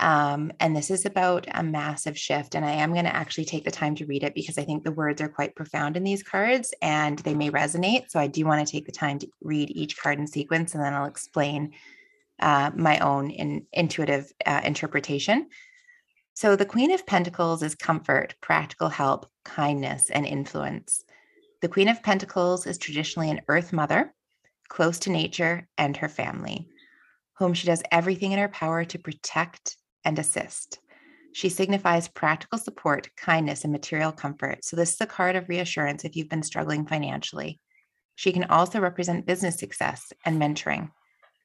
Um, 0.00 0.52
and 0.60 0.76
this 0.76 0.90
is 0.90 1.06
about 1.06 1.46
a 1.52 1.62
massive 1.62 2.16
shift. 2.16 2.54
And 2.54 2.64
I 2.64 2.70
am 2.72 2.92
going 2.92 3.04
to 3.04 3.14
actually 3.14 3.46
take 3.46 3.64
the 3.64 3.70
time 3.70 3.96
to 3.96 4.06
read 4.06 4.22
it 4.22 4.34
because 4.34 4.58
I 4.58 4.64
think 4.64 4.84
the 4.84 4.92
words 4.92 5.20
are 5.20 5.28
quite 5.28 5.56
profound 5.56 5.96
in 5.96 6.04
these 6.04 6.22
cards 6.22 6.72
and 6.80 7.18
they 7.20 7.34
may 7.34 7.50
resonate. 7.50 8.10
So 8.10 8.20
I 8.20 8.28
do 8.28 8.44
want 8.44 8.64
to 8.64 8.70
take 8.70 8.86
the 8.86 8.92
time 8.92 9.18
to 9.20 9.28
read 9.42 9.70
each 9.70 9.98
card 9.98 10.18
in 10.18 10.26
sequence 10.26 10.74
and 10.74 10.84
then 10.84 10.94
I'll 10.94 11.06
explain 11.06 11.72
uh, 12.38 12.70
my 12.76 12.98
own 13.00 13.30
in, 13.30 13.66
intuitive 13.72 14.30
uh, 14.46 14.60
interpretation. 14.62 15.48
So 16.38 16.54
the 16.54 16.64
Queen 16.64 16.92
of 16.92 17.04
Pentacles 17.04 17.64
is 17.64 17.74
comfort, 17.74 18.36
practical 18.40 18.88
help, 18.88 19.26
kindness, 19.44 20.08
and 20.08 20.24
influence. 20.24 21.02
The 21.62 21.68
Queen 21.68 21.88
of 21.88 22.00
Pentacles 22.00 22.64
is 22.64 22.78
traditionally 22.78 23.28
an 23.28 23.40
earth 23.48 23.72
mother, 23.72 24.14
close 24.68 25.00
to 25.00 25.10
nature 25.10 25.66
and 25.76 25.96
her 25.96 26.08
family, 26.08 26.68
whom 27.38 27.54
she 27.54 27.66
does 27.66 27.82
everything 27.90 28.30
in 28.30 28.38
her 28.38 28.46
power 28.46 28.84
to 28.84 29.00
protect 29.00 29.76
and 30.04 30.16
assist. 30.16 30.78
She 31.32 31.48
signifies 31.48 32.06
practical 32.06 32.58
support, 32.60 33.08
kindness, 33.16 33.64
and 33.64 33.72
material 33.72 34.12
comfort. 34.12 34.64
So, 34.64 34.76
this 34.76 34.92
is 34.92 35.00
a 35.00 35.06
card 35.06 35.34
of 35.34 35.48
reassurance 35.48 36.04
if 36.04 36.14
you've 36.14 36.28
been 36.28 36.44
struggling 36.44 36.86
financially. 36.86 37.58
She 38.14 38.30
can 38.30 38.44
also 38.44 38.78
represent 38.78 39.26
business 39.26 39.56
success 39.56 40.12
and 40.24 40.40
mentoring. 40.40 40.90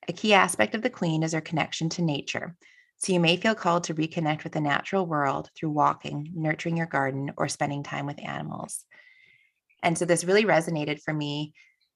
A 0.07 0.13
key 0.13 0.35
aspect 0.35 0.75
of 0.75 0.83
the 0.83 0.91
Queen 0.91 1.23
is 1.23 1.33
her 1.33 1.41
connection 1.41 1.89
to 1.89 2.03
nature, 2.03 2.55
so 3.03 3.11
you 3.11 3.19
may 3.19 3.35
feel 3.35 3.53
called 3.53 3.83
to 3.83 3.93
reconnect 3.93 4.45
with 4.45 4.53
the 4.53 4.61
natural 4.61 5.05
world 5.05 5.49
through 5.57 5.71
walking, 5.71 6.31
nurturing 6.33 6.77
your 6.77 6.85
garden, 6.85 7.33
or 7.35 7.49
spending 7.49 7.83
time 7.83 8.05
with 8.05 8.23
animals. 8.23 8.85
And 9.83 9.97
so 9.97 10.05
this 10.05 10.23
really 10.23 10.45
resonated 10.45 11.01
for 11.01 11.13
me 11.13 11.53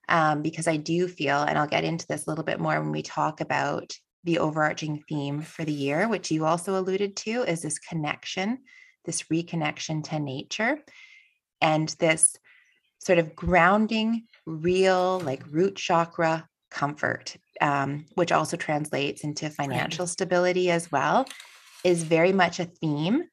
um, 0.10 0.42
because 0.42 0.68
I 0.68 0.76
do 0.76 1.08
feel, 1.08 1.38
and 1.38 1.58
I'll 1.58 1.66
get 1.66 1.86
into 1.86 2.06
this 2.08 2.28
a 2.28 2.30
little 2.30 2.44
bit 2.44 2.60
more 2.60 2.78
when 2.82 2.92
we 2.92 3.04
talk 3.04 3.40
about 3.40 3.94
the 4.26 4.40
overarching 4.40 5.02
theme 5.08 5.42
for 5.42 5.64
the 5.64 5.72
year, 5.72 6.10
which 6.10 6.30
you 6.30 6.44
also 6.44 6.78
alluded 6.78 7.16
to, 7.16 7.44
is 7.44 7.62
this 7.62 7.80
connection, 7.80 8.60
this 9.06 9.24
reconnection 9.32 10.04
to 10.10 10.20
nature, 10.20 10.78
and 11.62 11.88
this 12.00 12.36
sort 13.00 13.18
of 13.18 13.34
grounding, 13.34 14.24
real, 14.46 15.22
like 15.22 15.46
root 15.50 15.78
chakra 15.78 16.50
comfort 16.70 17.38
um, 17.62 18.06
which 18.16 18.32
also 18.32 18.58
translates 18.58 19.24
into 19.24 19.50
financial 19.50 20.06
right. 20.06 20.12
stability 20.12 20.72
as 20.72 20.92
well, 20.92 21.26
is 21.84 22.04
very 22.04 22.34
much 22.34 22.60
a 22.60 22.66
theme 22.66 23.24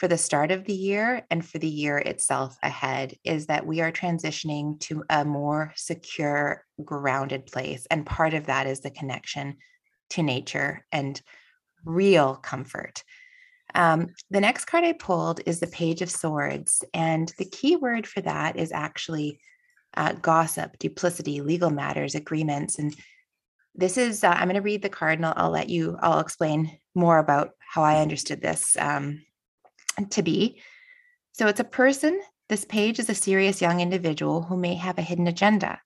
for 0.00 0.08
the 0.08 0.16
start 0.16 0.50
of 0.50 0.64
the 0.64 0.72
year 0.72 1.26
and 1.30 1.44
for 1.44 1.58
the 1.58 1.68
year 1.68 1.98
itself 1.98 2.56
ahead 2.62 3.14
is 3.22 3.48
that 3.48 3.66
we 3.66 3.82
are 3.82 3.92
transitioning 3.92 4.80
to 4.80 5.04
a 5.10 5.26
more 5.26 5.74
secure, 5.76 6.64
grounded 6.82 7.44
place. 7.44 7.86
And 7.90 8.06
part 8.06 8.32
of 8.32 8.46
that 8.46 8.66
is 8.66 8.80
the 8.80 8.90
connection 8.90 9.58
to 10.10 10.22
nature 10.22 10.86
and 10.90 11.20
real 11.84 12.36
comfort. 12.36 13.04
Um, 13.74 14.08
the 14.30 14.40
next 14.40 14.64
card 14.64 14.84
I 14.84 14.92
pulled 14.92 15.40
is 15.44 15.60
the 15.60 15.66
Page 15.66 16.00
of 16.00 16.10
Swords. 16.10 16.82
And 16.94 17.30
the 17.36 17.44
key 17.44 17.76
word 17.76 18.06
for 18.06 18.22
that 18.22 18.56
is 18.56 18.72
actually 18.72 19.38
uh, 19.96 20.14
gossip, 20.14 20.78
duplicity, 20.78 21.42
legal 21.42 21.70
matters, 21.70 22.14
agreements. 22.14 22.78
And 22.78 22.94
this 23.74 23.96
is, 23.96 24.24
uh, 24.24 24.28
I'm 24.28 24.46
going 24.46 24.56
to 24.56 24.62
read 24.62 24.82
the 24.82 24.88
card 24.88 25.18
and 25.18 25.26
I'll, 25.26 25.34
I'll, 25.36 25.50
let 25.50 25.68
you, 25.68 25.96
I'll 26.00 26.20
explain 26.20 26.78
more 26.94 27.18
about 27.18 27.50
how 27.58 27.82
I 27.82 28.00
understood 28.00 28.42
this 28.42 28.76
um, 28.78 29.22
to 30.10 30.22
be. 30.22 30.60
So 31.32 31.46
it's 31.46 31.60
a 31.60 31.64
person. 31.64 32.20
This 32.48 32.64
page 32.64 32.98
is 32.98 33.08
a 33.08 33.14
serious 33.14 33.60
young 33.60 33.80
individual 33.80 34.42
who 34.42 34.56
may 34.56 34.74
have 34.74 34.98
a 34.98 35.02
hidden 35.02 35.28
agenda. 35.28 35.80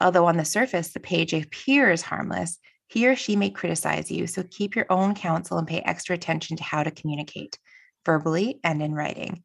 Although 0.00 0.26
on 0.26 0.36
the 0.36 0.44
surface, 0.44 0.92
the 0.92 1.00
page 1.00 1.32
appears 1.32 2.02
harmless, 2.02 2.58
he 2.88 3.08
or 3.08 3.16
she 3.16 3.36
may 3.36 3.50
criticize 3.50 4.10
you. 4.10 4.26
So 4.26 4.42
keep 4.50 4.76
your 4.76 4.86
own 4.90 5.14
counsel 5.14 5.58
and 5.58 5.66
pay 5.66 5.80
extra 5.80 6.14
attention 6.14 6.58
to 6.58 6.62
how 6.62 6.82
to 6.82 6.90
communicate 6.90 7.58
verbally 8.04 8.60
and 8.62 8.82
in 8.82 8.94
writing. 8.94 9.42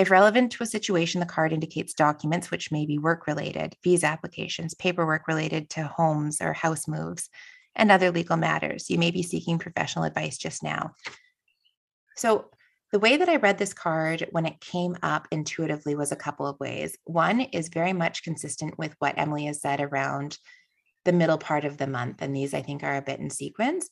If 0.00 0.10
relevant 0.10 0.52
to 0.52 0.62
a 0.62 0.66
situation, 0.66 1.20
the 1.20 1.26
card 1.26 1.52
indicates 1.52 1.92
documents 1.92 2.50
which 2.50 2.72
may 2.72 2.86
be 2.86 2.96
work 2.96 3.26
related, 3.26 3.76
visa 3.84 4.06
applications, 4.06 4.72
paperwork 4.72 5.28
related 5.28 5.68
to 5.70 5.84
homes 5.84 6.40
or 6.40 6.54
house 6.54 6.88
moves, 6.88 7.28
and 7.76 7.92
other 7.92 8.10
legal 8.10 8.38
matters. 8.38 8.88
You 8.88 8.96
may 8.96 9.10
be 9.10 9.22
seeking 9.22 9.58
professional 9.58 10.06
advice 10.06 10.38
just 10.38 10.62
now. 10.62 10.92
So, 12.16 12.46
the 12.92 12.98
way 12.98 13.18
that 13.18 13.28
I 13.28 13.36
read 13.36 13.58
this 13.58 13.74
card 13.74 14.26
when 14.30 14.46
it 14.46 14.62
came 14.62 14.96
up 15.02 15.28
intuitively 15.30 15.94
was 15.94 16.12
a 16.12 16.16
couple 16.16 16.46
of 16.46 16.58
ways. 16.58 16.96
One 17.04 17.42
is 17.42 17.68
very 17.68 17.92
much 17.92 18.22
consistent 18.22 18.78
with 18.78 18.94
what 19.00 19.18
Emily 19.18 19.44
has 19.44 19.60
said 19.60 19.82
around 19.82 20.38
the 21.04 21.12
middle 21.12 21.36
part 21.36 21.66
of 21.66 21.76
the 21.76 21.86
month, 21.86 22.22
and 22.22 22.34
these 22.34 22.54
I 22.54 22.62
think 22.62 22.82
are 22.82 22.96
a 22.96 23.02
bit 23.02 23.20
in 23.20 23.28
sequence, 23.28 23.90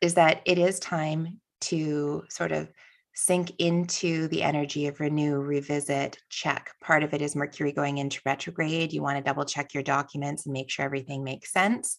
is 0.00 0.14
that 0.14 0.42
it 0.44 0.58
is 0.58 0.80
time 0.80 1.40
to 1.60 2.24
sort 2.30 2.50
of 2.50 2.68
sink 3.16 3.50
into 3.58 4.28
the 4.28 4.42
energy 4.42 4.86
of 4.86 5.00
renew, 5.00 5.38
revisit, 5.38 6.18
check. 6.28 6.70
Part 6.82 7.02
of 7.02 7.14
it 7.14 7.22
is 7.22 7.34
Mercury 7.34 7.72
going 7.72 7.96
into 7.96 8.20
retrograde. 8.26 8.92
You 8.92 9.02
want 9.02 9.16
to 9.16 9.24
double 9.24 9.46
check 9.46 9.72
your 9.72 9.82
documents 9.82 10.44
and 10.44 10.52
make 10.52 10.70
sure 10.70 10.84
everything 10.84 11.24
makes 11.24 11.50
sense. 11.50 11.96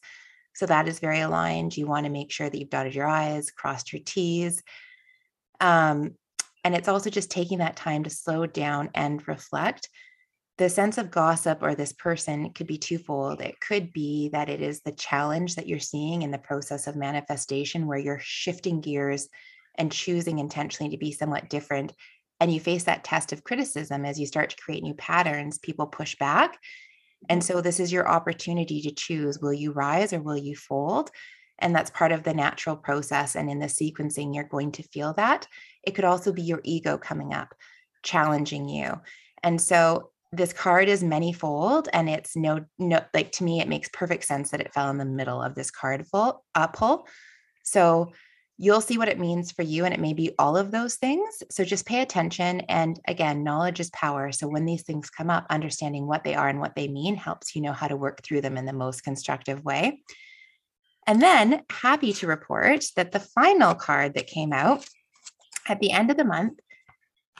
So 0.54 0.68
that 0.68 0.88
is 0.88 1.00
very 1.00 1.22
aligned. 1.22 1.76
You 1.76 1.88
want 1.88 2.06
to 2.06 2.12
make 2.12 2.32
sure 2.32 2.48
that 2.48 2.58
you've 2.58 2.70
dotted 2.70 2.94
your 2.94 3.08
I's, 3.08 3.50
crossed 3.50 3.92
your 3.92 4.02
T's. 4.06 4.62
Um, 5.60 6.14
and 6.64 6.76
it's 6.76 6.88
also 6.88 7.10
just 7.10 7.32
taking 7.32 7.58
that 7.60 7.76
time 7.76 8.04
to 8.04 8.12
slow 8.12 8.46
down 8.46 8.92
and 8.94 9.28
reflect. 9.28 9.90
The 10.60 10.70
sense 10.70 11.00
of 11.00 11.10
gossip 11.10 11.64
or 11.64 11.74
this 11.74 11.94
person 11.94 12.52
could 12.54 12.68
be 12.68 12.78
twofold. 12.78 13.42
It 13.42 13.60
could 13.60 13.92
be 13.92 14.30
that 14.34 14.50
it 14.50 14.62
is 14.62 14.82
the 14.82 14.92
challenge 14.92 15.56
that 15.56 15.68
you're 15.68 15.80
seeing 15.80 16.22
in 16.22 16.30
the 16.30 16.38
process 16.38 16.86
of 16.86 16.96
manifestation 16.96 17.88
where 17.88 17.98
you're 17.98 18.22
shifting 18.22 18.82
gears 18.82 19.30
and 19.78 19.92
choosing 19.92 20.40
intentionally 20.40 20.92
to 20.92 20.98
be 20.98 21.12
somewhat 21.12 21.50
different. 21.50 21.94
And 22.40 22.54
you 22.54 22.60
face 22.60 22.84
that 22.84 23.04
test 23.04 23.34
of 23.34 23.44
criticism 23.44 24.06
as 24.06 24.20
you 24.20 24.26
start 24.26 24.52
to 24.52 24.56
create 24.58 24.84
new 24.84 24.94
patterns 24.94 25.58
people 25.58 25.88
push 25.88 26.16
back. 26.16 26.58
And 27.30 27.42
mm-hmm. 27.42 27.54
so 27.54 27.62
this 27.62 27.80
is 27.80 27.92
your 27.92 28.08
opportunity 28.08 28.82
to 28.82 28.92
choose 28.92 29.40
will 29.40 29.54
you 29.54 29.72
rise 29.72 30.14
or 30.14 30.22
will 30.22 30.38
you 30.38 30.56
fold? 30.56 31.10
And 31.60 31.76
that's 31.76 31.90
part 31.90 32.12
of 32.12 32.22
the 32.22 32.36
natural 32.36 32.76
process. 32.76 33.36
And 33.36 33.50
in 33.50 33.60
the 33.60 33.66
sequencing 33.66 34.36
you're 34.36 34.44
going 34.44 34.72
to 34.74 34.84
feel 34.84 35.14
that. 35.14 35.48
It 35.84 35.96
could 35.96 36.06
also 36.06 36.32
be 36.32 36.44
your 36.44 36.62
ego 36.64 36.98
coming 36.98 37.34
up 37.34 37.54
challenging 38.04 38.70
you. 38.70 39.02
And 39.44 39.60
so 39.60 40.12
this 40.32 40.54
card 40.54 40.90
is 40.90 41.04
many-fold 41.04 41.88
and 41.94 42.10
it's 42.10 42.36
no 42.36 42.66
no 42.78 43.00
like 43.14 43.32
to 43.32 43.44
me 43.44 43.62
it 43.62 43.68
makes 43.68 43.90
perfect 43.94 44.26
sense 44.26 44.52
that 44.52 44.60
it 44.60 44.74
fell 44.74 44.90
in 44.90 44.98
the 44.98 45.06
middle 45.06 45.42
of 45.42 45.56
this 45.56 45.72
card 45.72 46.06
full 46.08 46.44
uh, 46.54 46.68
pull 46.68 47.08
so 47.64 48.12
you'll 48.58 48.82
see 48.82 48.98
what 48.98 49.08
it 49.08 49.20
means 49.20 49.52
for 49.52 49.62
you 49.62 49.86
and 49.86 49.94
it 49.94 50.00
may 50.00 50.14
be 50.14 50.32
all 50.40 50.58
of 50.58 50.72
those 50.72 50.96
things 50.96 51.44
so 51.50 51.64
just 51.64 51.86
pay 51.86 52.02
attention 52.02 52.62
and 52.62 53.00
again 53.08 53.44
knowledge 53.44 53.80
is 53.80 53.90
power 53.92 54.32
so 54.32 54.48
when 54.48 54.66
these 54.66 54.84
things 54.84 55.10
come 55.10 55.30
up 55.30 55.46
understanding 55.50 56.08
what 56.08 56.24
they 56.24 56.34
are 56.36 56.50
and 56.50 56.60
what 56.60 56.76
they 56.76 56.88
mean 56.88 57.16
helps 57.16 57.56
you 57.56 57.62
know 57.62 57.74
how 57.74 57.88
to 57.88 57.96
work 57.96 58.24
through 58.24 58.42
them 58.42 58.58
in 58.58 58.66
the 58.66 58.74
most 58.74 59.04
constructive 59.04 59.64
way 59.64 60.02
and 61.08 61.22
then 61.22 61.64
happy 61.70 62.12
to 62.14 62.28
report 62.28 62.84
that 62.98 63.14
the 63.14 63.20
final 63.20 63.74
card 63.74 64.14
that 64.16 64.28
came 64.28 64.52
out 64.52 64.86
at 65.68 65.80
the 65.80 65.92
end 65.92 66.12
of 66.12 66.18
the 66.18 66.26
month 66.26 66.60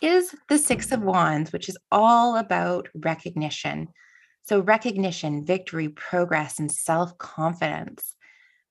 is 0.02 0.34
the 0.48 0.58
Six 0.58 0.92
of 0.92 1.02
Wands, 1.02 1.52
which 1.52 1.70
is 1.70 1.78
all 1.92 2.38
about 2.38 2.88
recognition. 2.96 3.90
So, 4.44 4.60
recognition, 4.60 5.46
victory, 5.46 5.90
progress, 5.90 6.60
and 6.60 6.72
self 6.72 7.18
confidence. 7.18 8.16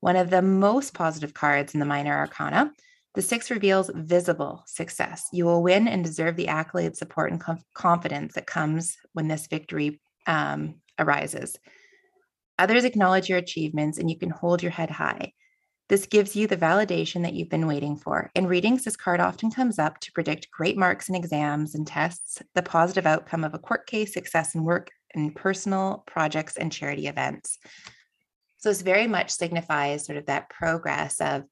One 0.00 0.16
of 0.16 0.30
the 0.30 0.42
most 0.42 0.94
positive 0.94 1.34
cards 1.34 1.74
in 1.74 1.80
the 1.80 1.86
minor 1.86 2.16
arcana. 2.16 2.72
The 3.14 3.22
six 3.22 3.50
reveals 3.50 3.90
visible 3.94 4.62
success. 4.66 5.26
You 5.32 5.46
will 5.46 5.62
win 5.62 5.88
and 5.88 6.04
deserve 6.04 6.36
the 6.36 6.48
accolade, 6.48 6.96
support, 6.96 7.32
and 7.32 7.42
confidence 7.72 8.34
that 8.34 8.46
comes 8.46 8.96
when 9.14 9.26
this 9.26 9.46
victory 9.46 10.00
um, 10.26 10.76
arises. 10.98 11.56
Others 12.58 12.84
acknowledge 12.84 13.28
your 13.28 13.38
achievements 13.38 13.98
and 13.98 14.10
you 14.10 14.18
can 14.18 14.30
hold 14.30 14.62
your 14.62 14.72
head 14.72 14.90
high. 14.90 15.32
This 15.88 16.06
gives 16.06 16.34
you 16.34 16.46
the 16.46 16.56
validation 16.56 17.22
that 17.22 17.34
you've 17.34 17.48
been 17.48 17.68
waiting 17.68 17.96
for. 17.96 18.30
In 18.34 18.48
readings, 18.48 18.84
this 18.84 18.96
card 18.96 19.20
often 19.20 19.52
comes 19.52 19.78
up 19.78 20.00
to 20.00 20.12
predict 20.12 20.50
great 20.50 20.76
marks 20.76 21.08
in 21.08 21.14
exams 21.14 21.74
and 21.74 21.86
tests, 21.86 22.42
the 22.54 22.62
positive 22.62 23.06
outcome 23.06 23.44
of 23.44 23.54
a 23.54 23.58
court 23.58 23.86
case, 23.86 24.12
success 24.12 24.54
in 24.54 24.64
work, 24.64 24.90
and 25.14 25.34
personal 25.34 26.02
projects 26.06 26.56
and 26.56 26.72
charity 26.72 27.06
events. 27.06 27.58
So 28.58 28.70
this 28.70 28.82
very 28.82 29.06
much 29.06 29.30
signifies 29.30 30.06
sort 30.06 30.18
of 30.18 30.26
that 30.26 30.48
progress 30.48 31.20
of, 31.20 31.44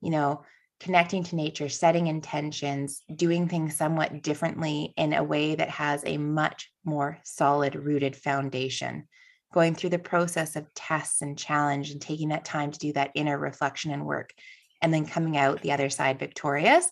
you 0.00 0.10
know, 0.10 0.44
connecting 0.80 1.22
to 1.22 1.36
nature, 1.36 1.68
setting 1.68 2.08
intentions, 2.08 3.02
doing 3.14 3.46
things 3.46 3.76
somewhat 3.76 4.22
differently 4.22 4.92
in 4.96 5.12
a 5.12 5.22
way 5.22 5.54
that 5.54 5.70
has 5.70 6.02
a 6.04 6.18
much 6.18 6.70
more 6.84 7.18
solid 7.22 7.76
rooted 7.76 8.16
foundation. 8.16 9.06
Going 9.52 9.74
through 9.74 9.90
the 9.90 9.98
process 9.98 10.56
of 10.56 10.72
tests 10.74 11.22
and 11.22 11.38
challenge 11.38 11.90
and 11.90 12.00
taking 12.00 12.30
that 12.30 12.44
time 12.44 12.72
to 12.72 12.78
do 12.78 12.92
that 12.94 13.12
inner 13.14 13.38
reflection 13.38 13.92
and 13.92 14.04
work 14.04 14.32
and 14.80 14.92
then 14.92 15.06
coming 15.06 15.36
out 15.36 15.62
the 15.62 15.72
other 15.72 15.88
side 15.88 16.18
victorious. 16.18 16.90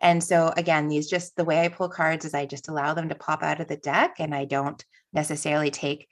And 0.00 0.22
so 0.22 0.52
again 0.54 0.88
these 0.88 1.08
just 1.08 1.34
the 1.36 1.44
way 1.44 1.64
i 1.64 1.68
pull 1.68 1.88
cards 1.88 2.26
is 2.26 2.34
i 2.34 2.44
just 2.44 2.68
allow 2.68 2.92
them 2.92 3.08
to 3.08 3.14
pop 3.14 3.42
out 3.42 3.60
of 3.60 3.68
the 3.68 3.78
deck 3.78 4.16
and 4.18 4.34
i 4.34 4.44
don't 4.44 4.84
necessarily 5.14 5.70
take 5.70 6.06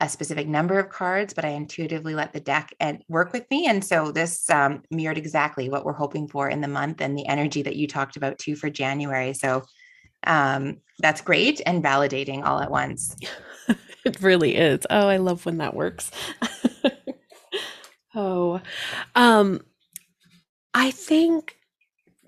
a 0.00 0.08
specific 0.08 0.48
number 0.48 0.78
of 0.78 0.90
cards 0.90 1.32
but 1.32 1.44
i 1.44 1.48
intuitively 1.48 2.14
let 2.14 2.32
the 2.32 2.40
deck 2.40 2.74
and 2.80 3.02
work 3.08 3.32
with 3.32 3.48
me 3.50 3.66
and 3.66 3.84
so 3.84 4.10
this 4.10 4.50
um, 4.50 4.82
mirrored 4.90 5.18
exactly 5.18 5.68
what 5.68 5.84
we're 5.84 5.92
hoping 5.92 6.26
for 6.26 6.48
in 6.48 6.60
the 6.60 6.68
month 6.68 7.00
and 7.00 7.16
the 7.16 7.26
energy 7.26 7.62
that 7.62 7.76
you 7.76 7.86
talked 7.86 8.16
about 8.16 8.38
too 8.38 8.56
for 8.56 8.68
january 8.68 9.32
so 9.32 9.62
um, 10.26 10.78
that's 11.00 11.20
great 11.20 11.60
and 11.66 11.84
validating 11.84 12.44
all 12.44 12.60
at 12.60 12.70
once 12.70 13.16
it 14.04 14.20
really 14.20 14.56
is. 14.56 14.80
Oh, 14.90 15.08
I 15.08 15.16
love 15.16 15.44
when 15.46 15.58
that 15.58 15.74
works. 15.74 16.10
oh, 18.14 18.60
um, 19.14 19.62
I 20.72 20.90
think, 20.90 21.56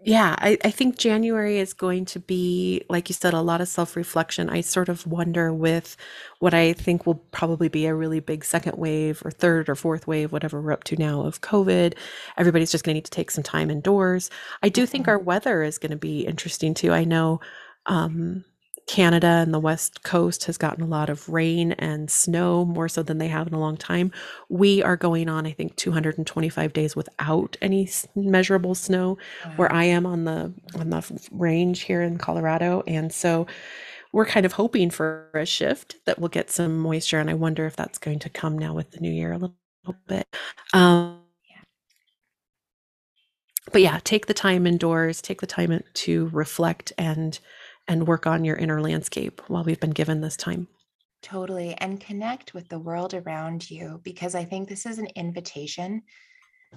yeah, 0.07 0.37
I, 0.39 0.57
I 0.63 0.71
think 0.71 0.99
January 0.99 1.59
is 1.59 1.73
going 1.73 2.05
to 2.05 2.21
be, 2.21 2.81
like 2.89 3.09
you 3.09 3.13
said, 3.13 3.35
a 3.35 3.41
lot 3.41 3.61
of 3.61 3.67
self 3.67 3.97
reflection. 3.97 4.49
I 4.49 4.61
sort 4.61 4.89
of 4.89 5.05
wonder 5.05 5.53
with 5.53 5.97
what 6.39 6.55
I 6.55 6.75
think 6.75 7.07
will 7.07 7.17
probably 7.33 7.69
be 7.69 7.87
a 7.87 7.95
really 7.95 8.21
big 8.21 8.45
second 8.45 8.79
wave 8.79 9.21
or 9.25 9.33
third 9.33 9.69
or 9.69 9.75
fourth 9.75 10.07
wave, 10.07 10.31
whatever 10.31 10.63
we're 10.63 10.71
up 10.71 10.85
to 10.85 10.97
now 10.97 11.23
of 11.23 11.41
COVID. 11.41 11.95
Everybody's 12.37 12.71
just 12.71 12.85
going 12.85 12.95
to 12.95 12.99
need 12.99 13.05
to 13.07 13.11
take 13.11 13.33
some 13.33 13.43
time 13.43 13.69
indoors. 13.69 14.31
I 14.63 14.69
do 14.69 14.87
think 14.87 15.03
mm-hmm. 15.03 15.11
our 15.11 15.19
weather 15.19 15.65
is 15.65 15.77
going 15.77 15.91
to 15.91 15.97
be 15.97 16.21
interesting 16.21 16.73
too. 16.73 16.93
I 16.93 17.03
know. 17.03 17.41
Um, 17.87 18.45
Canada 18.87 19.27
and 19.27 19.53
the 19.53 19.59
West 19.59 20.05
Coast 20.05 20.45
has 20.45 20.57
gotten 20.57 20.83
a 20.83 20.87
lot 20.87 21.11
of 21.11 21.29
rain 21.29 21.73
and 21.73 22.11
snow, 22.11 22.65
more 22.65 22.89
so 22.89 23.03
than 23.03 23.19
they 23.19 23.29
have 23.29 23.47
in 23.49 23.55
a 23.55 23.61
long 23.61 23.77
time. 23.77 24.13
We 24.49 24.83
are 24.83 24.97
going 24.97 25.29
on, 25.29 25.45
I 25.47 25.53
think, 25.53 25.75
225 25.77 26.73
days 26.73 26.95
without 26.95 27.57
any 27.61 27.89
measurable 28.15 28.75
snow, 28.75 29.19
wow. 29.45 29.53
where 29.57 29.73
I 29.73 29.85
am 29.85 30.07
on 30.07 30.25
the 30.25 30.53
on 30.79 30.91
the 30.91 31.29
range 31.33 31.81
here 31.81 32.01
in 32.01 32.17
Colorado, 32.19 32.85
and 32.87 33.13
so 33.13 33.47
we're 34.13 34.27
kind 34.27 34.47
of 34.47 34.53
hoping 34.53 34.91
for 34.91 35.29
a 35.35 35.45
shift 35.45 35.97
that 36.07 36.19
we'll 36.19 36.29
get 36.29 36.51
some 36.51 36.79
moisture. 36.79 37.19
And 37.19 37.29
I 37.29 37.35
wonder 37.35 37.67
if 37.67 37.77
that's 37.77 37.99
going 37.99 38.21
to 38.21 38.31
come 38.31 38.57
now 38.57 38.73
with 38.73 38.93
the 38.93 39.01
new 39.01 39.13
year 39.13 39.33
a 39.33 39.39
little 39.39 39.57
bit. 40.07 40.27
Um, 40.73 41.21
but 43.73 43.83
yeah, 43.83 44.01
take 44.05 44.27
the 44.27 44.35
time 44.35 44.67
indoors, 44.67 45.21
take 45.21 45.41
the 45.41 45.47
time 45.47 45.83
to 45.95 46.31
reflect 46.33 46.93
and 46.97 47.39
and 47.89 48.07
work 48.07 48.27
on 48.27 48.45
your 48.45 48.57
inner 48.57 48.81
landscape 48.81 49.41
while 49.49 49.65
we've 49.65 49.81
been 49.81 49.91
given 49.91 50.21
this 50.21 50.37
time. 50.37 50.69
Totally. 51.23 51.75
And 51.75 52.01
connect 52.01 52.55
with 52.55 52.69
the 52.69 52.79
world 52.79 53.15
around 53.15 53.71
you 53.71 54.01
because 54.05 54.35
I 54.35 54.45
think 54.45 54.69
this 54.69 54.87
is 54.87 54.99
an 54.99 55.09
invitation. 55.17 56.03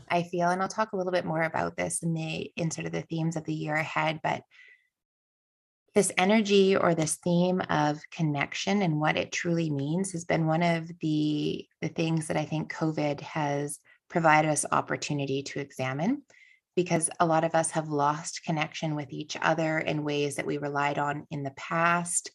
I 0.09 0.23
feel, 0.23 0.49
and 0.49 0.61
I'll 0.61 0.67
talk 0.67 0.93
a 0.93 0.97
little 0.97 1.11
bit 1.11 1.25
more 1.25 1.43
about 1.43 1.75
this 1.75 2.03
in 2.03 2.13
the 2.13 2.51
in 2.55 2.71
sort 2.71 2.87
of 2.87 2.93
the 2.93 3.01
themes 3.01 3.35
of 3.35 3.43
the 3.43 3.53
year 3.53 3.75
ahead, 3.75 4.19
but 4.23 4.43
this 5.95 6.11
energy 6.17 6.75
or 6.75 6.93
this 6.93 7.15
theme 7.15 7.61
of 7.69 7.99
connection 8.11 8.81
and 8.81 8.99
what 8.99 9.17
it 9.17 9.31
truly 9.31 9.69
means 9.69 10.11
has 10.11 10.25
been 10.25 10.45
one 10.45 10.63
of 10.63 10.89
the 11.01 11.67
the 11.81 11.89
things 11.89 12.27
that 12.27 12.37
I 12.37 12.45
think 12.45 12.71
COVID 12.71 13.21
has 13.21 13.79
provided 14.09 14.49
us 14.49 14.65
opportunity 14.71 15.43
to 15.43 15.59
examine 15.59 16.23
because 16.79 17.09
a 17.19 17.25
lot 17.25 17.43
of 17.43 17.55
us 17.55 17.71
have 17.71 17.89
lost 17.89 18.45
connection 18.45 18.95
with 18.95 19.11
each 19.11 19.35
other 19.41 19.79
in 19.79 20.05
ways 20.05 20.37
that 20.37 20.45
we 20.45 20.57
relied 20.57 20.97
on 20.97 21.27
in 21.29 21.43
the 21.43 21.51
past 21.57 22.31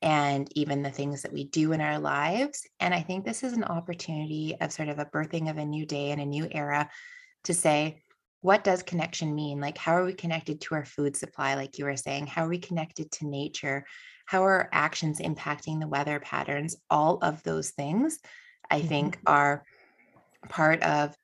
and 0.00 0.48
even 0.54 0.80
the 0.80 0.92
things 0.92 1.22
that 1.22 1.32
we 1.32 1.42
do 1.42 1.72
in 1.72 1.80
our 1.80 1.98
lives. 1.98 2.68
And 2.78 2.94
I 2.94 3.00
think 3.00 3.24
this 3.24 3.42
is 3.42 3.52
an 3.52 3.64
opportunity 3.64 4.56
of 4.60 4.70
sort 4.70 4.90
of 4.90 5.00
a 5.00 5.06
birthing 5.06 5.50
of 5.50 5.58
a 5.58 5.64
new 5.64 5.86
day 5.86 6.12
and 6.12 6.20
a 6.20 6.24
new 6.24 6.46
era 6.52 6.88
to 7.42 7.52
say, 7.52 8.00
what 8.42 8.62
does 8.62 8.84
connection 8.84 9.34
mean? 9.34 9.58
Like, 9.58 9.76
how 9.76 9.96
are 9.96 10.04
we 10.04 10.14
connected 10.14 10.60
to 10.60 10.76
our 10.76 10.84
food 10.84 11.16
supply? 11.16 11.56
Like 11.56 11.76
you 11.76 11.86
were 11.86 11.96
saying, 11.96 12.28
how 12.28 12.44
are 12.44 12.50
we 12.50 12.58
connected 12.58 13.10
to 13.10 13.26
nature? 13.26 13.84
How 14.24 14.44
are 14.44 14.52
our 14.52 14.68
actions 14.70 15.18
impacting 15.18 15.80
the 15.80 15.88
weather 15.88 16.20
patterns? 16.20 16.76
All 16.90 17.18
of 17.22 17.42
those 17.42 17.70
things, 17.70 18.20
I 18.70 18.78
mm-hmm. 18.78 18.86
think, 18.86 19.18
are 19.26 19.64
part 20.48 20.80
of 20.84 21.16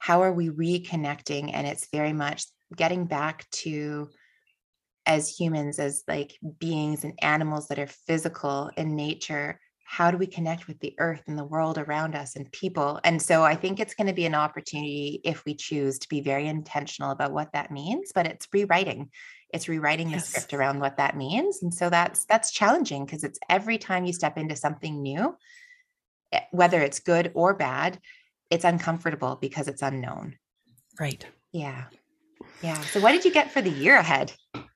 how 0.00 0.22
are 0.22 0.32
we 0.32 0.48
reconnecting? 0.48 1.52
And 1.54 1.66
it's 1.66 1.88
very 1.92 2.12
much 2.12 2.44
getting 2.76 3.04
back 3.04 3.48
to 3.50 4.08
as 5.06 5.28
humans 5.28 5.78
as 5.78 6.02
like 6.08 6.36
beings 6.58 7.04
and 7.04 7.18
animals 7.22 7.68
that 7.68 7.78
are 7.78 7.86
physical 7.86 8.70
in 8.76 8.96
nature 8.96 9.60
how 9.90 10.12
do 10.12 10.16
we 10.16 10.26
connect 10.28 10.68
with 10.68 10.78
the 10.78 10.94
earth 11.00 11.24
and 11.26 11.36
the 11.36 11.42
world 11.42 11.76
around 11.76 12.14
us 12.14 12.36
and 12.36 12.52
people? 12.52 13.00
And 13.02 13.20
so 13.20 13.42
i 13.42 13.56
think 13.56 13.80
it's 13.80 13.94
going 13.94 14.06
to 14.06 14.12
be 14.12 14.24
an 14.24 14.36
opportunity 14.36 15.20
if 15.24 15.44
we 15.44 15.56
choose 15.56 15.98
to 15.98 16.08
be 16.08 16.20
very 16.20 16.46
intentional 16.46 17.10
about 17.10 17.32
what 17.32 17.52
that 17.54 17.72
means 17.72 18.12
but 18.14 18.26
it's 18.26 18.46
rewriting. 18.52 19.10
It's 19.52 19.68
rewriting 19.68 20.10
yes. 20.10 20.22
the 20.22 20.30
script 20.30 20.54
around 20.54 20.78
what 20.78 20.98
that 20.98 21.16
means 21.16 21.60
and 21.62 21.74
so 21.74 21.90
that's 21.90 22.24
that's 22.26 22.52
challenging 22.52 23.04
because 23.04 23.24
it's 23.24 23.40
every 23.48 23.78
time 23.78 24.04
you 24.04 24.12
step 24.12 24.38
into 24.38 24.54
something 24.54 25.02
new 25.02 25.36
eh, 26.30 26.42
whether 26.52 26.80
it's 26.80 27.00
good 27.00 27.32
or 27.34 27.54
bad 27.54 27.98
it's 28.50 28.64
uncomfortable 28.64 29.38
because 29.40 29.68
it's 29.68 29.82
unknown. 29.82 30.36
Right. 30.98 31.24
Yeah. 31.52 31.84
Yeah. 32.62 32.80
So 32.80 33.00
what 33.00 33.12
did 33.12 33.24
you 33.24 33.32
get 33.32 33.50
for 33.50 33.62
the 33.62 33.70
year 33.70 33.96
ahead? 33.96 34.32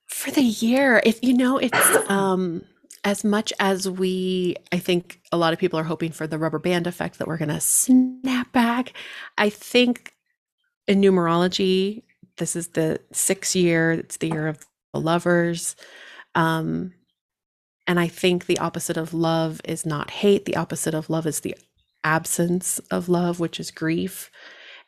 For 0.06 0.30
the 0.30 0.42
year, 0.42 1.02
if 1.04 1.22
you 1.22 1.34
know, 1.34 1.58
it's 1.58 1.96
um 2.10 2.64
as 3.04 3.24
much 3.24 3.52
as 3.60 3.88
we 3.88 4.56
I 4.72 4.78
think 4.78 5.20
a 5.32 5.36
lot 5.36 5.52
of 5.52 5.58
people 5.58 5.78
are 5.78 5.84
hoping 5.84 6.12
for 6.12 6.26
the 6.26 6.38
rubber 6.38 6.58
band 6.58 6.86
effect 6.86 7.18
that 7.18 7.28
we're 7.28 7.36
going 7.36 7.50
to 7.50 7.60
snap 7.60 8.50
back. 8.52 8.92
I 9.36 9.50
think 9.50 10.14
in 10.86 11.00
numerology, 11.00 12.02
this 12.36 12.56
is 12.56 12.68
the 12.68 13.00
6th 13.12 13.54
year, 13.54 13.92
it's 13.92 14.18
the 14.18 14.28
year 14.28 14.46
of 14.48 14.64
the 14.92 15.00
lovers. 15.00 15.76
Um 16.34 16.94
and 17.86 18.00
I 18.00 18.08
think 18.08 18.46
the 18.46 18.58
opposite 18.58 18.96
of 18.96 19.12
love 19.12 19.60
is 19.64 19.84
not 19.84 20.10
hate. 20.10 20.46
The 20.46 20.56
opposite 20.56 20.94
of 20.94 21.10
love 21.10 21.26
is 21.26 21.40
the 21.40 21.54
absence 22.04 22.78
of 22.90 23.08
love, 23.08 23.40
which 23.40 23.58
is 23.58 23.70
grief. 23.70 24.30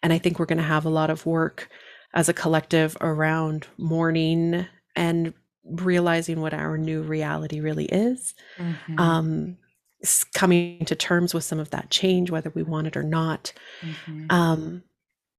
And 0.02 0.12
I 0.12 0.18
think 0.18 0.38
we're 0.38 0.46
going 0.46 0.58
to 0.58 0.64
have 0.64 0.84
a 0.84 0.90
lot 0.90 1.10
of 1.10 1.26
work 1.26 1.68
as 2.14 2.28
a 2.28 2.34
collective 2.34 2.96
around 3.00 3.66
mourning 3.76 4.66
and 4.94 5.34
realizing 5.64 6.40
what 6.40 6.54
our 6.54 6.78
new 6.78 7.02
reality 7.02 7.60
really 7.60 7.86
is. 7.86 8.34
Mm-hmm. 8.58 9.00
Um, 9.00 9.56
coming 10.34 10.84
to 10.84 10.94
terms 10.94 11.34
with 11.34 11.44
some 11.44 11.58
of 11.58 11.70
that 11.70 11.90
change, 11.90 12.30
whether 12.30 12.50
we 12.50 12.62
want 12.62 12.86
it 12.86 12.96
or 12.96 13.02
not. 13.02 13.52
Mm-hmm. 13.80 14.26
Um, 14.30 14.82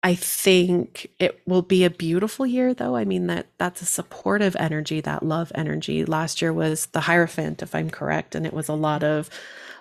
I 0.03 0.15
think 0.15 1.09
it 1.19 1.41
will 1.45 1.61
be 1.61 1.83
a 1.83 1.89
beautiful 1.89 2.45
year, 2.45 2.73
though. 2.73 2.95
I 2.95 3.05
mean 3.05 3.27
that 3.27 3.47
that's 3.57 3.81
a 3.81 3.85
supportive 3.85 4.55
energy, 4.57 5.01
that 5.01 5.23
love 5.23 5.51
energy. 5.55 6.05
Last 6.05 6.41
year 6.41 6.53
was 6.53 6.87
the 6.87 7.01
Hierophant, 7.01 7.61
if 7.61 7.73
I'm 7.73 7.89
correct, 7.89 8.35
and 8.35 8.45
it 8.45 8.53
was 8.53 8.67
a 8.67 8.73
lot 8.73 9.03
of 9.03 9.29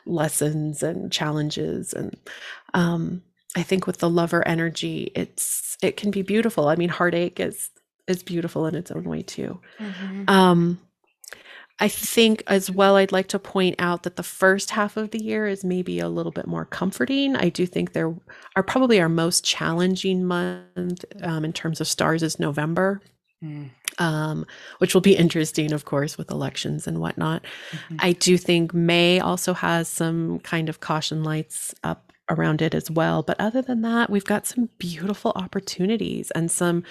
lessons 0.07 0.83
and 0.83 1.13
challenges 1.13 1.93
and 1.93 2.17
um, 2.75 3.23
I 3.57 3.63
think 3.63 3.87
with 3.87 3.99
the 3.99 4.11
lover 4.11 4.47
energy, 4.47 5.11
it's 5.15 5.79
it 5.83 5.97
can 5.97 6.11
be 6.11 6.23
beautiful. 6.23 6.69
I 6.69 6.77
mean, 6.77 6.91
heartache 6.91 7.41
is 7.41 7.71
is 8.07 8.23
beautiful 8.23 8.67
in 8.67 8.75
its 8.75 8.91
own 8.91 9.05
way 9.05 9.23
too. 9.23 9.61
Mm-hmm. 9.81 10.29
Um, 10.29 10.79
I 11.79 11.89
think 11.89 12.43
as 12.47 12.71
well, 12.71 12.97
I'd 12.97 13.13
like 13.13 13.29
to 13.29 13.39
point 13.39 13.77
out 13.79 14.03
that 14.05 14.17
the 14.17 14.23
first 14.23 14.71
half 14.71 14.97
of 14.97 15.11
the 15.11 15.23
year 15.23 15.47
is 15.47 15.65
maybe 15.65 15.99
a 15.99 16.09
little 16.09 16.33
bit 16.33 16.47
more 16.47 16.65
comforting. 16.65 17.35
I 17.37 17.49
do 17.49 17.67
think 17.67 17.93
there 17.93 18.15
are 18.55 18.63
probably 18.63 19.01
our 19.01 19.09
most 19.09 19.45
challenging 19.45 20.25
month 20.25 21.05
um, 21.23 21.45
in 21.45 21.53
terms 21.53 21.81
of 21.81 21.89
stars 21.89 22.23
is 22.23 22.39
November. 22.39 23.01
Mm. 23.45 23.71
Um, 23.99 24.47
which 24.79 24.93
will 24.95 25.01
be 25.01 25.17
interesting, 25.17 25.73
of 25.73 25.85
course, 25.85 26.19
with 26.19 26.31
elections 26.31 26.87
and 26.87 27.01
whatnot. 27.01 27.43
Mm-hmm. 27.71 27.97
I 28.01 28.13
do 28.13 28.37
think 28.37 28.75
May 28.75 29.21
also 29.21 29.55
has 29.55 29.89
some 29.89 30.39
kind 30.41 30.69
of 30.69 30.81
caution 30.81 31.25
lights 31.25 31.75
up 31.83 32.13
around 32.31 32.61
it 32.61 32.75
as 32.75 32.91
well. 32.91 33.23
But 33.23 33.41
other 33.41 33.63
than 33.63 33.83
that, 33.83 34.11
we've 34.11 34.25
got 34.25 34.47
some 34.47 34.69
beautiful 34.79 35.33
opportunities 35.37 36.31
and 36.33 36.51
some 36.51 36.83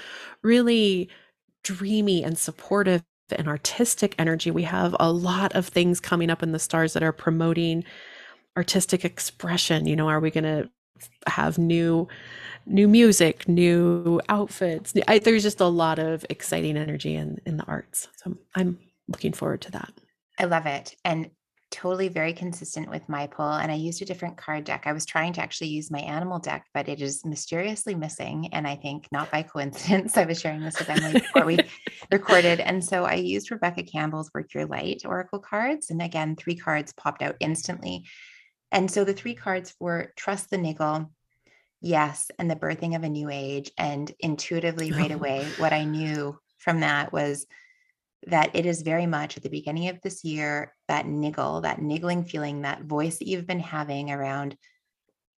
really 0.41 1.09
dreamy 1.63 2.23
and 2.23 2.37
supportive 2.37 3.03
and 3.31 3.47
artistic 3.47 4.15
energy. 4.17 4.51
We 4.51 4.63
have 4.63 4.95
a 4.99 5.11
lot 5.11 5.53
of 5.55 5.67
things 5.67 5.99
coming 5.99 6.29
up 6.29 6.43
in 6.43 6.51
the 6.51 6.59
stars 6.59 6.93
that 6.93 7.03
are 7.03 7.11
promoting 7.11 7.83
artistic 8.55 9.03
expression. 9.03 9.87
You 9.87 9.95
know, 9.95 10.07
are 10.07 10.19
we 10.19 10.31
going 10.31 10.43
to 10.43 10.69
have 11.27 11.57
new 11.57 12.07
new 12.65 12.87
music, 12.87 13.47
new 13.47 14.19
outfits? 14.29 14.93
I, 15.07 15.19
there's 15.19 15.43
just 15.43 15.61
a 15.61 15.67
lot 15.67 15.99
of 15.99 16.25
exciting 16.29 16.77
energy 16.77 17.15
in 17.15 17.39
in 17.45 17.57
the 17.57 17.65
arts. 17.65 18.07
So 18.17 18.37
I'm 18.55 18.79
looking 19.07 19.33
forward 19.33 19.61
to 19.61 19.71
that. 19.71 19.93
I 20.39 20.45
love 20.45 20.65
it. 20.65 20.95
And 21.05 21.29
totally 21.75 22.07
very 22.07 22.31
consistent 22.31 22.89
with 22.89 23.07
my 23.09 23.27
pull 23.27 23.51
and 23.51 23.71
I 23.71 23.75
used 23.75 24.01
a 24.01 24.05
different 24.05 24.37
card 24.37 24.63
deck. 24.63 24.83
I 24.85 24.93
was 24.93 25.05
trying 25.05 25.33
to 25.33 25.41
actually 25.41 25.67
use 25.67 25.91
my 25.91 25.99
animal 25.99 26.39
deck, 26.39 26.65
but 26.73 26.87
it 26.87 27.01
is 27.01 27.25
mysteriously 27.25 27.95
missing. 27.95 28.49
And 28.53 28.67
I 28.67 28.75
think 28.75 29.07
not 29.11 29.29
by 29.29 29.43
coincidence, 29.53 30.15
I 30.17 30.25
was 30.25 30.39
sharing 30.39 30.61
this 30.61 30.79
with 30.79 30.89
Emily 30.89 31.13
before 31.13 31.45
we 31.45 31.59
recorded. 32.11 32.59
And 32.61 32.83
so 32.83 33.03
I 33.03 33.15
used 33.15 33.51
Rebecca 33.51 33.83
Campbell's 33.83 34.31
Work 34.33 34.53
Your 34.53 34.65
Light 34.65 35.01
Oracle 35.05 35.39
cards. 35.39 35.89
And 35.89 36.01
again, 36.01 36.35
three 36.35 36.55
cards 36.55 36.93
popped 36.93 37.21
out 37.21 37.35
instantly. 37.39 38.05
And 38.71 38.89
so 38.89 39.03
the 39.03 39.13
three 39.13 39.35
cards 39.35 39.73
were 39.79 40.13
Trust 40.15 40.49
the 40.49 40.57
Niggle, 40.57 41.09
Yes, 41.81 42.31
and 42.39 42.49
the 42.49 42.55
birthing 42.55 42.95
of 42.95 43.03
a 43.03 43.09
new 43.09 43.29
age. 43.29 43.71
And 43.77 44.11
intuitively, 44.19 44.91
right 44.91 45.11
away, 45.11 45.45
what 45.57 45.73
I 45.73 45.83
knew 45.83 46.37
from 46.57 46.79
that 46.79 47.13
was 47.13 47.45
that 48.27 48.55
it 48.55 48.65
is 48.65 48.81
very 48.81 49.05
much 49.05 49.37
at 49.37 49.43
the 49.43 49.49
beginning 49.49 49.89
of 49.89 50.01
this 50.01 50.23
year 50.23 50.73
that 50.87 51.05
niggle, 51.05 51.61
that 51.61 51.81
niggling 51.81 52.23
feeling, 52.23 52.61
that 52.61 52.83
voice 52.83 53.19
that 53.19 53.27
you've 53.27 53.45
been 53.45 53.59
having 53.59 54.09
around 54.09 54.57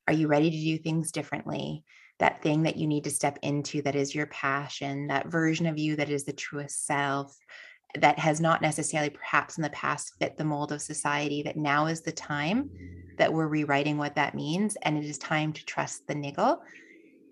are 0.07 0.13
you 0.13 0.27
ready 0.27 0.49
to 0.49 0.57
do 0.57 0.77
things 0.77 1.11
differently? 1.11 1.83
That 2.19 2.41
thing 2.41 2.63
that 2.63 2.77
you 2.77 2.87
need 2.87 3.03
to 3.03 3.09
step 3.09 3.37
into 3.41 3.81
that 3.81 3.95
is 3.95 4.15
your 4.15 4.27
passion, 4.27 5.07
that 5.07 5.27
version 5.27 5.65
of 5.65 5.77
you 5.77 5.97
that 5.97 6.09
is 6.09 6.23
the 6.23 6.31
truest 6.31 6.85
self, 6.85 7.37
that 7.95 8.19
has 8.19 8.41
not 8.41 8.61
necessarily 8.61 9.09
perhaps 9.09 9.57
in 9.57 9.63
the 9.63 9.69
past 9.69 10.13
fit 10.19 10.37
the 10.37 10.43
mold 10.43 10.71
of 10.71 10.81
society, 10.81 11.41
that 11.43 11.57
now 11.57 11.87
is 11.87 12.01
the 12.01 12.11
time 12.11 12.69
that 13.17 13.31
we're 13.31 13.47
rewriting 13.47 13.97
what 13.97 14.15
that 14.15 14.35
means. 14.35 14.75
And 14.83 14.97
it 14.97 15.05
is 15.05 15.17
time 15.17 15.53
to 15.53 15.65
trust 15.65 16.07
the 16.07 16.15
niggle. 16.15 16.61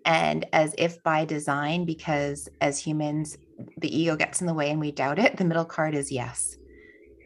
And 0.05 0.45
as 0.53 0.75
if 0.77 1.01
by 1.03 1.25
design, 1.25 1.85
because 1.85 2.47
as 2.61 2.79
humans, 2.79 3.37
the 3.77 3.95
ego 3.95 4.15
gets 4.15 4.41
in 4.41 4.47
the 4.47 4.53
way 4.53 4.69
and 4.69 4.79
we 4.79 4.91
doubt 4.91 5.19
it, 5.19 5.37
the 5.37 5.45
middle 5.45 5.65
card 5.65 5.95
is 5.95 6.11
yes. 6.11 6.57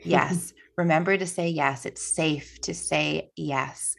Yes. 0.06 0.54
Remember 0.78 1.18
to 1.18 1.28
say 1.28 1.50
yes. 1.50 1.86
It's 1.86 2.02
safe 2.02 2.58
to 2.62 2.74
say 2.74 3.32
yes. 3.36 3.98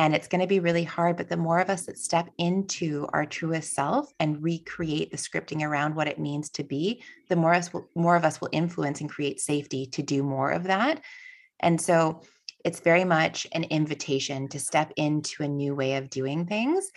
And 0.00 0.14
it's 0.14 0.28
going 0.28 0.40
to 0.40 0.46
be 0.46 0.60
really 0.60 0.82
hard, 0.82 1.18
but 1.18 1.28
the 1.28 1.36
more 1.36 1.58
of 1.58 1.68
us 1.68 1.82
that 1.82 1.98
step 1.98 2.30
into 2.38 3.06
our 3.12 3.26
truest 3.26 3.74
self 3.74 4.10
and 4.18 4.42
recreate 4.42 5.10
the 5.10 5.18
scripting 5.18 5.60
around 5.60 5.94
what 5.94 6.08
it 6.08 6.18
means 6.18 6.48
to 6.52 6.64
be, 6.64 7.02
the 7.28 7.36
more 7.36 7.52
us 7.52 7.70
will, 7.70 7.86
more 7.94 8.16
of 8.16 8.24
us 8.24 8.40
will 8.40 8.48
influence 8.50 9.02
and 9.02 9.10
create 9.10 9.40
safety 9.40 9.84
to 9.84 10.02
do 10.02 10.22
more 10.22 10.52
of 10.52 10.62
that. 10.62 11.02
And 11.60 11.78
so 11.78 12.22
it's 12.64 12.80
very 12.80 13.04
much 13.04 13.46
an 13.52 13.64
invitation 13.64 14.48
to 14.48 14.58
step 14.58 14.90
into 14.96 15.42
a 15.42 15.48
new 15.48 15.74
way 15.74 15.96
of 15.96 16.08
doing 16.08 16.46
things. 16.46 16.90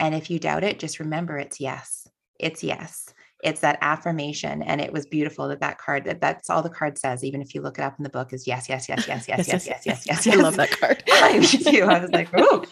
And 0.00 0.12
if 0.12 0.28
you 0.28 0.40
doubt 0.40 0.64
it, 0.64 0.80
just 0.80 0.98
remember 0.98 1.38
it's 1.38 1.60
yes. 1.60 2.08
It's 2.36 2.64
yes 2.64 3.14
it's 3.42 3.60
that 3.60 3.78
affirmation 3.80 4.62
and 4.62 4.80
it 4.80 4.92
was 4.92 5.06
beautiful 5.06 5.48
that 5.48 5.60
that 5.60 5.78
card 5.78 6.04
that 6.04 6.20
that's 6.20 6.50
all 6.50 6.62
the 6.62 6.70
card 6.70 6.98
says 6.98 7.24
even 7.24 7.40
if 7.40 7.54
you 7.54 7.62
look 7.62 7.78
it 7.78 7.82
up 7.82 7.98
in 7.98 8.02
the 8.02 8.10
book 8.10 8.32
is 8.32 8.46
yes 8.46 8.68
yes 8.68 8.88
yes 8.88 9.06
yes 9.08 9.28
yes 9.28 9.48
yes 9.48 9.66
yes 9.66 9.86
yes 9.86 10.06
yes, 10.06 10.26
i 10.32 10.34
love 10.34 10.56
that 10.56 10.70
card. 10.70 11.02
I 11.08 11.40
too. 11.40 11.84
I 11.84 12.00
was 12.00 12.10
like 12.10 12.28
oh 12.36 12.64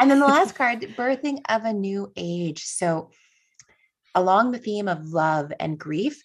and 0.00 0.10
then 0.10 0.20
the 0.20 0.26
last 0.26 0.54
card 0.54 0.80
birthing 0.96 1.40
of 1.48 1.64
a 1.64 1.72
new 1.72 2.10
age. 2.16 2.64
So 2.64 3.10
along 4.14 4.52
the 4.52 4.58
theme 4.58 4.88
of 4.88 5.12
love 5.12 5.52
and 5.60 5.78
grief 5.78 6.22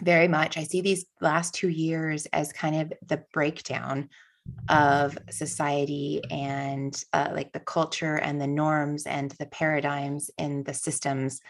very 0.00 0.26
much 0.26 0.56
i 0.56 0.64
see 0.64 0.80
these 0.80 1.04
last 1.20 1.54
two 1.54 1.68
years 1.68 2.26
as 2.32 2.52
kind 2.52 2.80
of 2.80 2.92
the 3.06 3.22
breakdown 3.32 4.08
of 4.68 5.16
society 5.30 6.20
and 6.30 7.04
uh, 7.12 7.28
like 7.32 7.52
the 7.52 7.60
culture 7.60 8.16
and 8.16 8.40
the 8.40 8.46
norms 8.46 9.06
and 9.06 9.30
the 9.32 9.46
paradigms 9.46 10.30
in 10.38 10.64
the 10.64 10.74
systems 10.74 11.40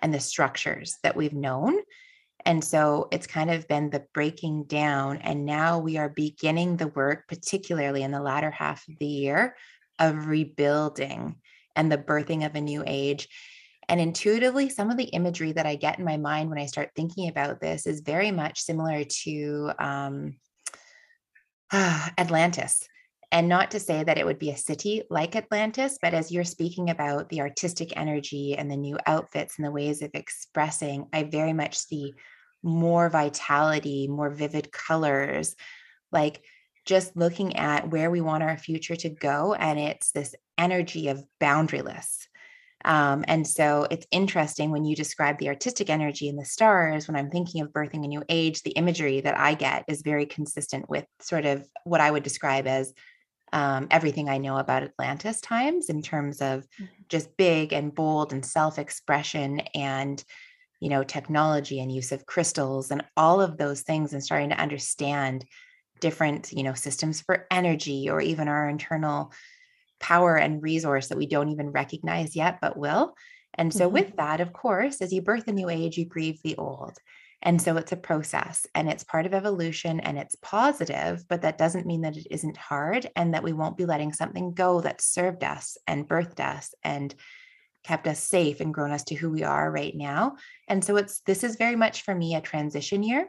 and 0.00 0.12
the 0.12 0.20
structures 0.20 0.96
that 1.02 1.16
we've 1.16 1.32
known. 1.32 1.78
And 2.44 2.62
so 2.62 3.08
it's 3.10 3.26
kind 3.26 3.50
of 3.50 3.68
been 3.68 3.90
the 3.90 4.06
breaking 4.14 4.64
down. 4.64 5.18
And 5.18 5.44
now 5.44 5.78
we 5.78 5.96
are 5.98 6.08
beginning 6.08 6.76
the 6.76 6.88
work, 6.88 7.28
particularly 7.28 8.02
in 8.02 8.10
the 8.10 8.22
latter 8.22 8.50
half 8.50 8.86
of 8.88 8.98
the 8.98 9.06
year, 9.06 9.56
of 9.98 10.26
rebuilding 10.26 11.36
and 11.74 11.90
the 11.90 11.98
birthing 11.98 12.46
of 12.46 12.54
a 12.54 12.60
new 12.60 12.84
age. 12.86 13.28
And 13.88 14.00
intuitively, 14.00 14.68
some 14.68 14.90
of 14.90 14.96
the 14.96 15.04
imagery 15.04 15.52
that 15.52 15.66
I 15.66 15.76
get 15.76 15.98
in 15.98 16.04
my 16.04 16.18
mind 16.18 16.50
when 16.50 16.58
I 16.58 16.66
start 16.66 16.90
thinking 16.94 17.28
about 17.28 17.60
this 17.60 17.86
is 17.86 18.00
very 18.00 18.30
much 18.30 18.60
similar 18.60 19.04
to 19.24 19.70
um, 19.78 20.36
Atlantis. 21.72 22.86
And 23.30 23.48
not 23.48 23.70
to 23.72 23.80
say 23.80 24.02
that 24.02 24.16
it 24.16 24.24
would 24.24 24.38
be 24.38 24.50
a 24.50 24.56
city 24.56 25.02
like 25.10 25.36
Atlantis, 25.36 25.98
but 26.00 26.14
as 26.14 26.32
you're 26.32 26.44
speaking 26.44 26.88
about 26.88 27.28
the 27.28 27.42
artistic 27.42 27.94
energy 27.94 28.56
and 28.56 28.70
the 28.70 28.76
new 28.76 28.98
outfits 29.06 29.58
and 29.58 29.66
the 29.66 29.70
ways 29.70 30.00
of 30.00 30.10
expressing, 30.14 31.06
I 31.12 31.24
very 31.24 31.52
much 31.52 31.76
see 31.76 32.14
more 32.62 33.10
vitality, 33.10 34.08
more 34.08 34.30
vivid 34.30 34.72
colors, 34.72 35.54
like 36.10 36.42
just 36.86 37.16
looking 37.16 37.56
at 37.56 37.90
where 37.90 38.10
we 38.10 38.22
want 38.22 38.42
our 38.42 38.56
future 38.56 38.96
to 38.96 39.10
go. 39.10 39.52
And 39.52 39.78
it's 39.78 40.10
this 40.12 40.34
energy 40.56 41.08
of 41.08 41.22
boundaryless. 41.38 42.28
Um, 42.84 43.24
and 43.28 43.46
so 43.46 43.86
it's 43.90 44.06
interesting 44.10 44.70
when 44.70 44.84
you 44.84 44.96
describe 44.96 45.38
the 45.38 45.48
artistic 45.48 45.90
energy 45.90 46.28
in 46.28 46.36
the 46.36 46.44
stars, 46.44 47.06
when 47.06 47.16
I'm 47.16 47.30
thinking 47.30 47.60
of 47.60 47.72
birthing 47.72 48.04
a 48.04 48.08
new 48.08 48.22
age, 48.30 48.62
the 48.62 48.70
imagery 48.70 49.20
that 49.20 49.38
I 49.38 49.54
get 49.54 49.84
is 49.88 50.00
very 50.00 50.24
consistent 50.24 50.88
with 50.88 51.04
sort 51.20 51.44
of 51.44 51.68
what 51.84 52.00
I 52.00 52.10
would 52.10 52.22
describe 52.22 52.66
as 52.66 52.94
um, 53.52 53.88
everything 53.90 54.28
I 54.28 54.38
know 54.38 54.56
about 54.56 54.82
Atlantis 54.82 55.40
times 55.40 55.88
in 55.88 56.02
terms 56.02 56.40
of 56.40 56.60
mm-hmm. 56.60 56.84
just 57.08 57.36
big 57.36 57.72
and 57.72 57.94
bold 57.94 58.32
and 58.32 58.44
self 58.44 58.78
expression 58.78 59.60
and, 59.74 60.22
you 60.80 60.88
know, 60.88 61.02
technology 61.02 61.80
and 61.80 61.92
use 61.92 62.12
of 62.12 62.26
crystals 62.26 62.90
and 62.90 63.04
all 63.16 63.40
of 63.40 63.56
those 63.56 63.82
things 63.82 64.12
and 64.12 64.22
starting 64.22 64.50
to 64.50 64.60
understand 64.60 65.44
different, 66.00 66.52
you 66.52 66.62
know, 66.62 66.74
systems 66.74 67.20
for 67.20 67.46
energy 67.50 68.08
or 68.08 68.20
even 68.20 68.48
our 68.48 68.68
internal 68.68 69.32
power 70.00 70.36
and 70.36 70.62
resource 70.62 71.08
that 71.08 71.18
we 71.18 71.26
don't 71.26 71.50
even 71.50 71.70
recognize 71.70 72.36
yet, 72.36 72.58
but 72.60 72.76
will. 72.76 73.14
And 73.54 73.72
so, 73.72 73.86
mm-hmm. 73.86 73.94
with 73.94 74.16
that, 74.16 74.40
of 74.40 74.52
course, 74.52 75.00
as 75.00 75.12
you 75.12 75.22
birth 75.22 75.48
a 75.48 75.52
new 75.52 75.68
age, 75.68 75.96
you 75.96 76.04
grieve 76.04 76.40
the 76.42 76.56
old. 76.56 76.96
And 77.42 77.62
so 77.62 77.76
it's 77.76 77.92
a 77.92 77.96
process 77.96 78.66
and 78.74 78.88
it's 78.88 79.04
part 79.04 79.24
of 79.24 79.32
evolution 79.32 80.00
and 80.00 80.18
it's 80.18 80.34
positive, 80.36 81.24
but 81.28 81.42
that 81.42 81.58
doesn't 81.58 81.86
mean 81.86 82.00
that 82.00 82.16
it 82.16 82.26
isn't 82.30 82.56
hard 82.56 83.08
and 83.14 83.34
that 83.34 83.44
we 83.44 83.52
won't 83.52 83.76
be 83.76 83.86
letting 83.86 84.12
something 84.12 84.54
go 84.54 84.80
that 84.80 85.00
served 85.00 85.44
us 85.44 85.76
and 85.86 86.08
birthed 86.08 86.40
us 86.40 86.74
and 86.82 87.14
kept 87.84 88.08
us 88.08 88.20
safe 88.20 88.60
and 88.60 88.74
grown 88.74 88.90
us 88.90 89.04
to 89.04 89.14
who 89.14 89.30
we 89.30 89.44
are 89.44 89.70
right 89.70 89.94
now. 89.94 90.36
And 90.66 90.84
so 90.84 90.96
it's 90.96 91.20
this 91.20 91.44
is 91.44 91.56
very 91.56 91.76
much 91.76 92.02
for 92.02 92.14
me 92.14 92.34
a 92.34 92.40
transition 92.40 93.02
year. 93.02 93.28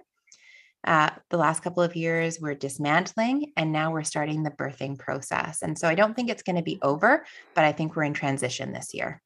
Uh, 0.85 1.09
the 1.29 1.37
last 1.37 1.61
couple 1.61 1.83
of 1.83 1.95
years 1.95 2.39
we're 2.39 2.55
dismantling 2.55 3.51
and 3.57 3.71
now 3.71 3.91
we're 3.91 4.03
starting 4.03 4.43
the 4.43 4.51
birthing 4.51 4.97
process. 4.97 5.61
And 5.61 5.77
so 5.77 5.87
I 5.87 5.95
don't 5.95 6.15
think 6.15 6.29
it's 6.29 6.43
going 6.43 6.55
to 6.55 6.61
be 6.61 6.79
over, 6.81 7.25
but 7.53 7.65
I 7.65 7.73
think 7.73 7.95
we're 7.95 8.03
in 8.03 8.13
transition 8.13 8.71
this 8.71 8.93
year. 8.93 9.21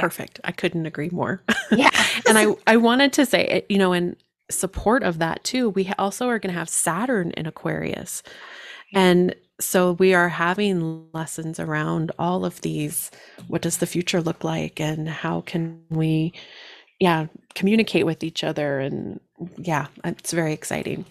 Perfect. 0.00 0.40
I 0.44 0.52
couldn't 0.52 0.86
agree 0.86 1.10
more. 1.10 1.42
Yeah. 1.72 1.90
and 2.28 2.38
I, 2.38 2.54
I 2.68 2.76
wanted 2.76 3.12
to 3.14 3.26
say, 3.26 3.44
eh, 3.46 3.60
you 3.68 3.76
know, 3.76 3.92
in 3.92 4.16
support 4.48 5.02
of 5.02 5.18
that 5.18 5.42
too, 5.42 5.70
we 5.70 5.90
also 5.98 6.28
are 6.28 6.38
going 6.38 6.52
to 6.52 6.58
have 6.58 6.68
Saturn 6.68 7.32
in 7.32 7.44
Aquarius. 7.46 8.22
And 8.94 9.34
so 9.60 9.92
we 9.92 10.14
are 10.14 10.28
having 10.28 11.10
lessons 11.12 11.58
around 11.58 12.12
all 12.20 12.44
of 12.44 12.60
these. 12.60 13.10
What 13.48 13.62
does 13.62 13.78
the 13.78 13.86
future 13.86 14.22
look 14.22 14.44
like? 14.44 14.80
And 14.80 15.08
how 15.08 15.40
can 15.40 15.82
we, 15.90 16.32
yeah, 17.00 17.26
communicate 17.54 18.06
with 18.06 18.22
each 18.22 18.44
other 18.44 18.78
and 18.78 19.18
yeah, 19.58 19.86
it's 20.04 20.32
very 20.32 20.52
exciting. 20.52 21.04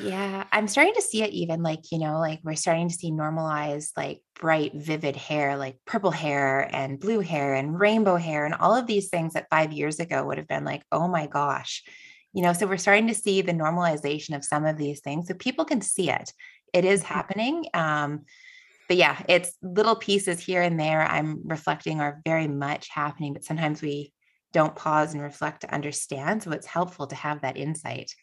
Yeah, 0.00 0.44
I'm 0.52 0.68
starting 0.68 0.94
to 0.94 1.02
see 1.02 1.22
it 1.22 1.30
even 1.30 1.62
like, 1.62 1.90
you 1.90 1.98
know, 1.98 2.18
like 2.18 2.40
we're 2.42 2.54
starting 2.54 2.88
to 2.88 2.94
see 2.94 3.10
normalized 3.10 3.92
like 3.96 4.20
bright, 4.34 4.72
vivid 4.74 5.16
hair, 5.16 5.56
like 5.56 5.78
purple 5.86 6.10
hair 6.10 6.68
and 6.74 7.00
blue 7.00 7.20
hair 7.20 7.54
and 7.54 7.78
rainbow 7.78 8.16
hair 8.16 8.44
and 8.44 8.54
all 8.54 8.74
of 8.74 8.86
these 8.86 9.08
things 9.08 9.32
that 9.32 9.48
five 9.50 9.72
years 9.72 9.98
ago 9.98 10.24
would 10.24 10.38
have 10.38 10.48
been 10.48 10.64
like, 10.64 10.82
oh 10.92 11.08
my 11.08 11.26
gosh. 11.26 11.82
You 12.32 12.42
know, 12.42 12.52
so 12.52 12.66
we're 12.66 12.76
starting 12.76 13.08
to 13.08 13.14
see 13.14 13.40
the 13.40 13.52
normalization 13.52 14.36
of 14.36 14.44
some 14.44 14.66
of 14.66 14.76
these 14.76 15.00
things 15.00 15.28
so 15.28 15.34
people 15.34 15.64
can 15.64 15.80
see 15.80 16.10
it. 16.10 16.32
It 16.74 16.84
is 16.84 17.02
mm-hmm. 17.02 17.14
happening. 17.14 17.64
Um, 17.72 18.24
but 18.88 18.96
yeah, 18.96 19.22
it's 19.28 19.52
little 19.62 19.96
pieces 19.96 20.40
here 20.40 20.62
and 20.62 20.78
there 20.78 21.02
I'm 21.02 21.46
reflecting 21.46 22.00
are 22.00 22.20
very 22.24 22.48
much 22.48 22.88
happening, 22.88 23.32
but 23.32 23.44
sometimes 23.44 23.80
we 23.80 24.12
don't 24.52 24.74
pause 24.74 25.14
and 25.14 25.22
reflect 25.22 25.60
to 25.62 25.74
understand. 25.74 26.42
So 26.42 26.50
it's 26.52 26.66
helpful 26.66 27.06
to 27.06 27.14
have 27.14 27.40
that 27.42 27.56
insight. 27.56 28.14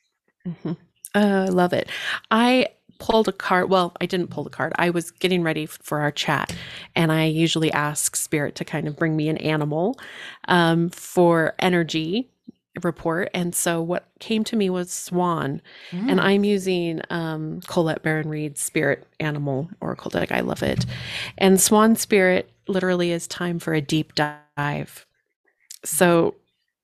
Mm-hmm. 0.47 0.73
Uh, 1.15 1.45
I 1.45 1.49
love 1.49 1.73
it. 1.73 1.89
I 2.31 2.67
pulled 2.99 3.27
a 3.27 3.31
card. 3.31 3.69
Well, 3.69 3.95
I 4.01 4.05
didn't 4.05 4.27
pull 4.27 4.43
the 4.43 4.49
card. 4.49 4.73
I 4.77 4.89
was 4.89 5.11
getting 5.11 5.43
ready 5.43 5.65
for 5.65 5.99
our 5.99 6.11
chat, 6.11 6.55
and 6.95 7.11
I 7.11 7.25
usually 7.25 7.71
ask 7.71 8.15
Spirit 8.15 8.55
to 8.55 8.65
kind 8.65 8.87
of 8.87 8.95
bring 8.95 9.15
me 9.15 9.29
an 9.29 9.37
animal 9.37 9.99
um, 10.47 10.89
for 10.89 11.55
energy 11.59 12.29
report. 12.83 13.29
And 13.33 13.55
so 13.55 13.81
what 13.81 14.07
came 14.19 14.43
to 14.45 14.55
me 14.55 14.69
was 14.69 14.91
swan. 14.91 15.61
Mm. 15.89 16.11
And 16.11 16.21
I'm 16.21 16.43
using 16.43 17.01
um, 17.09 17.61
Colette 17.61 18.03
Baron 18.03 18.29
Reid's 18.29 18.61
Spirit 18.61 19.07
Animal 19.19 19.69
Oracle 19.81 20.11
deck. 20.11 20.31
I 20.31 20.41
love 20.41 20.61
it. 20.61 20.85
And 21.39 21.59
Swan 21.59 21.95
Spirit 21.95 22.51
literally 22.67 23.11
is 23.11 23.27
time 23.27 23.57
for 23.57 23.73
a 23.73 23.81
deep 23.81 24.13
dive 24.13 25.06
so 25.87 26.35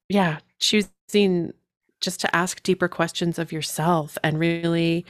yeah 0.10 0.40
choosing 0.60 1.54
just 2.02 2.20
to 2.20 2.36
ask 2.36 2.62
deeper 2.64 2.88
questions 2.88 3.40
of 3.40 3.52
yourself 3.52 4.18
and 4.24 4.40
really 4.40 5.06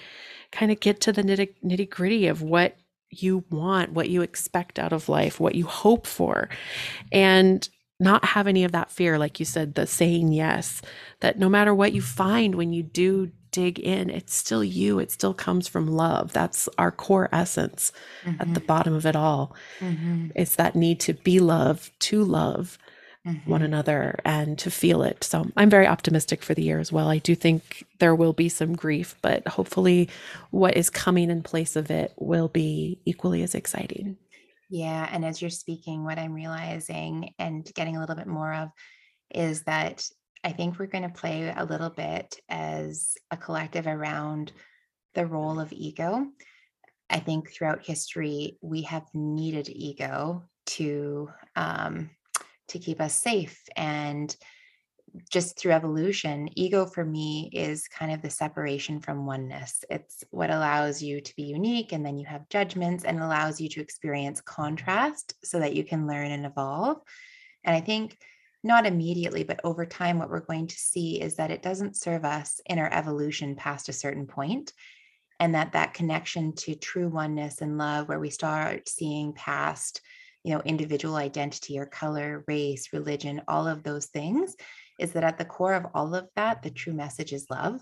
kind 0.52 0.72
of 0.72 0.80
get 0.80 1.02
to 1.02 1.12
the 1.12 1.24
nitty, 1.24 1.50
nitty 1.66 1.90
gritty 1.90 2.28
of 2.28 2.42
what 2.42 2.78
you 3.10 3.44
want 3.50 3.92
what 3.92 4.10
you 4.10 4.22
expect 4.22 4.80
out 4.80 4.94
of 4.94 5.10
life 5.10 5.40
what 5.40 5.56
you 5.56 5.66
hope 5.66 6.08
for 6.08 6.50
and 7.12 7.70
not 8.00 8.26
have 8.26 8.48
any 8.48 8.64
of 8.64 8.72
that 8.72 8.92
fear 8.92 9.20
like 9.20 9.40
you 9.40 9.46
said 9.46 9.76
the 9.76 9.86
saying 9.86 10.32
yes 10.32 10.82
that 11.20 11.38
no 11.38 11.48
matter 11.48 11.74
what 11.74 11.94
you 11.94 12.02
find 12.02 12.56
when 12.56 12.74
you 12.74 12.82
do 12.82 13.32
dig 13.52 13.78
in 13.80 14.10
it's 14.10 14.34
still 14.34 14.64
you 14.64 14.98
it 14.98 15.12
still 15.12 15.34
comes 15.34 15.68
from 15.68 15.88
love 15.88 16.34
that's 16.34 16.68
our 16.80 16.92
core 16.92 17.30
essence 17.32 17.92
mm-hmm. 18.24 18.42
at 18.42 18.54
the 18.54 18.60
mm-hmm. 18.60 18.66
bottom 18.66 18.94
of 18.94 19.06
it 19.06 19.16
all 19.16 19.56
mm-hmm. 19.80 20.28
it's 20.36 20.56
that 20.56 20.76
need 20.76 21.00
to 21.00 21.14
be 21.14 21.40
loved 21.40 21.92
to 22.00 22.24
love 22.24 22.80
mm-hmm. 23.28 23.50
one 23.50 23.62
another 23.62 24.20
and 24.26 24.58
to 24.60 24.72
feel 24.72 25.04
it. 25.04 25.24
So 25.24 25.46
I'm 25.56 25.70
very 25.70 25.88
optimistic 25.88 26.44
for 26.44 26.54
the 26.54 26.64
year 26.64 26.80
as 26.80 26.92
well. 26.92 27.10
I 27.10 27.20
do 27.20 27.36
think 27.36 27.86
there 28.00 28.16
will 28.16 28.34
be 28.34 28.50
some 28.50 28.76
grief, 28.76 29.16
but 29.22 29.48
hopefully 29.48 30.10
what 30.52 30.76
is 30.76 30.90
coming 30.90 31.30
in 31.30 31.44
place 31.44 31.76
of 31.76 31.90
it 31.90 32.14
will 32.18 32.48
be 32.48 33.00
equally 33.06 33.44
as 33.44 33.56
exciting. 33.56 34.18
Yeah. 34.70 35.08
And 35.12 35.24
as 35.24 35.42
you're 35.42 35.52
speaking, 35.52 36.04
what 36.04 36.18
I'm 36.18 36.34
realizing 36.34 37.34
and 37.38 37.70
getting 37.76 37.96
a 37.96 38.00
little 38.00 38.16
bit 38.16 38.28
more 38.28 38.54
of 38.54 38.70
is 39.34 39.64
that 39.64 40.08
I 40.44 40.52
think 40.52 40.78
we're 40.78 40.88
going 40.88 41.04
to 41.04 41.10
play 41.10 41.54
a 41.56 41.66
little 41.66 41.90
bit 41.90 42.40
as 42.50 43.16
a 43.32 43.38
collective 43.38 43.88
around 43.88 44.52
the 45.14 45.26
role 45.26 45.60
of 45.60 45.72
ego. 45.72 46.28
I 47.10 47.20
think 47.20 47.52
throughout 47.52 47.86
history, 47.86 48.58
we 48.62 48.82
have 48.84 49.06
needed 49.14 49.70
ego 49.70 50.44
to 50.66 51.30
um, 51.56 52.10
to 52.70 52.80
keep 52.80 53.02
us 53.02 53.14
safe 53.14 53.62
and 53.76 54.36
just 55.30 55.60
through 55.60 55.74
evolution, 55.74 56.50
ego 56.56 56.88
for 56.88 57.06
me 57.06 57.50
is 57.54 57.88
kind 57.88 58.12
of 58.12 58.24
the 58.24 58.30
separation 58.32 59.00
from 59.00 59.28
oneness. 59.28 59.84
It's 59.90 60.24
what 60.32 60.50
allows 60.50 61.04
you 61.04 61.22
to 61.22 61.36
be 61.36 61.44
unique, 61.44 61.92
and 61.92 62.04
then 62.04 62.18
you 62.18 62.26
have 62.26 62.50
judgments 62.50 63.04
and 63.04 63.20
allows 63.20 63.62
you 63.62 63.70
to 63.70 63.82
experience 63.82 64.42
contrast 64.42 65.36
so 65.44 65.60
that 65.60 65.76
you 65.76 65.84
can 65.84 66.08
learn 66.08 66.32
and 66.32 66.48
evolve. 66.48 66.98
And 67.64 67.76
I 67.76 67.82
think 67.82 68.18
not 68.64 68.88
immediately, 68.88 69.44
but 69.44 69.60
over 69.64 69.86
time, 69.86 70.18
what 70.18 70.30
we're 70.30 70.40
going 70.40 70.68
to 70.68 70.76
see 70.76 71.22
is 71.22 71.36
that 71.36 71.52
it 71.52 71.62
doesn't 71.62 71.98
serve 71.98 72.26
us 72.26 72.60
in 72.66 72.80
our 72.80 72.92
evolution 72.92 73.56
past 73.56 73.90
a 73.90 73.94
certain 73.94 74.26
point, 74.26 74.74
and 75.40 75.54
that 75.54 75.74
that 75.74 75.94
connection 75.94 76.56
to 76.56 76.74
true 76.74 77.10
oneness 77.10 77.62
and 77.62 77.78
love, 77.78 78.08
where 78.08 78.20
we 78.20 78.32
start 78.32 78.90
seeing 78.90 79.34
past 79.34 80.02
you 80.44 80.54
know 80.54 80.62
individual 80.66 81.16
identity 81.16 81.80
or 81.80 81.86
color 81.86 82.44
race 82.48 82.90
religion 82.94 83.42
all 83.48 83.68
of 83.68 83.84
those 83.84 84.08
things 84.08 84.56
is 85.00 85.14
that 85.14 85.24
at 85.24 85.38
the 85.38 85.46
core 85.46 85.74
of 85.74 85.88
all 85.94 86.14
of 86.14 86.28
that 86.36 86.62
the 86.62 86.70
true 86.70 86.94
message 86.94 87.34
is 87.34 87.48
love. 87.50 87.82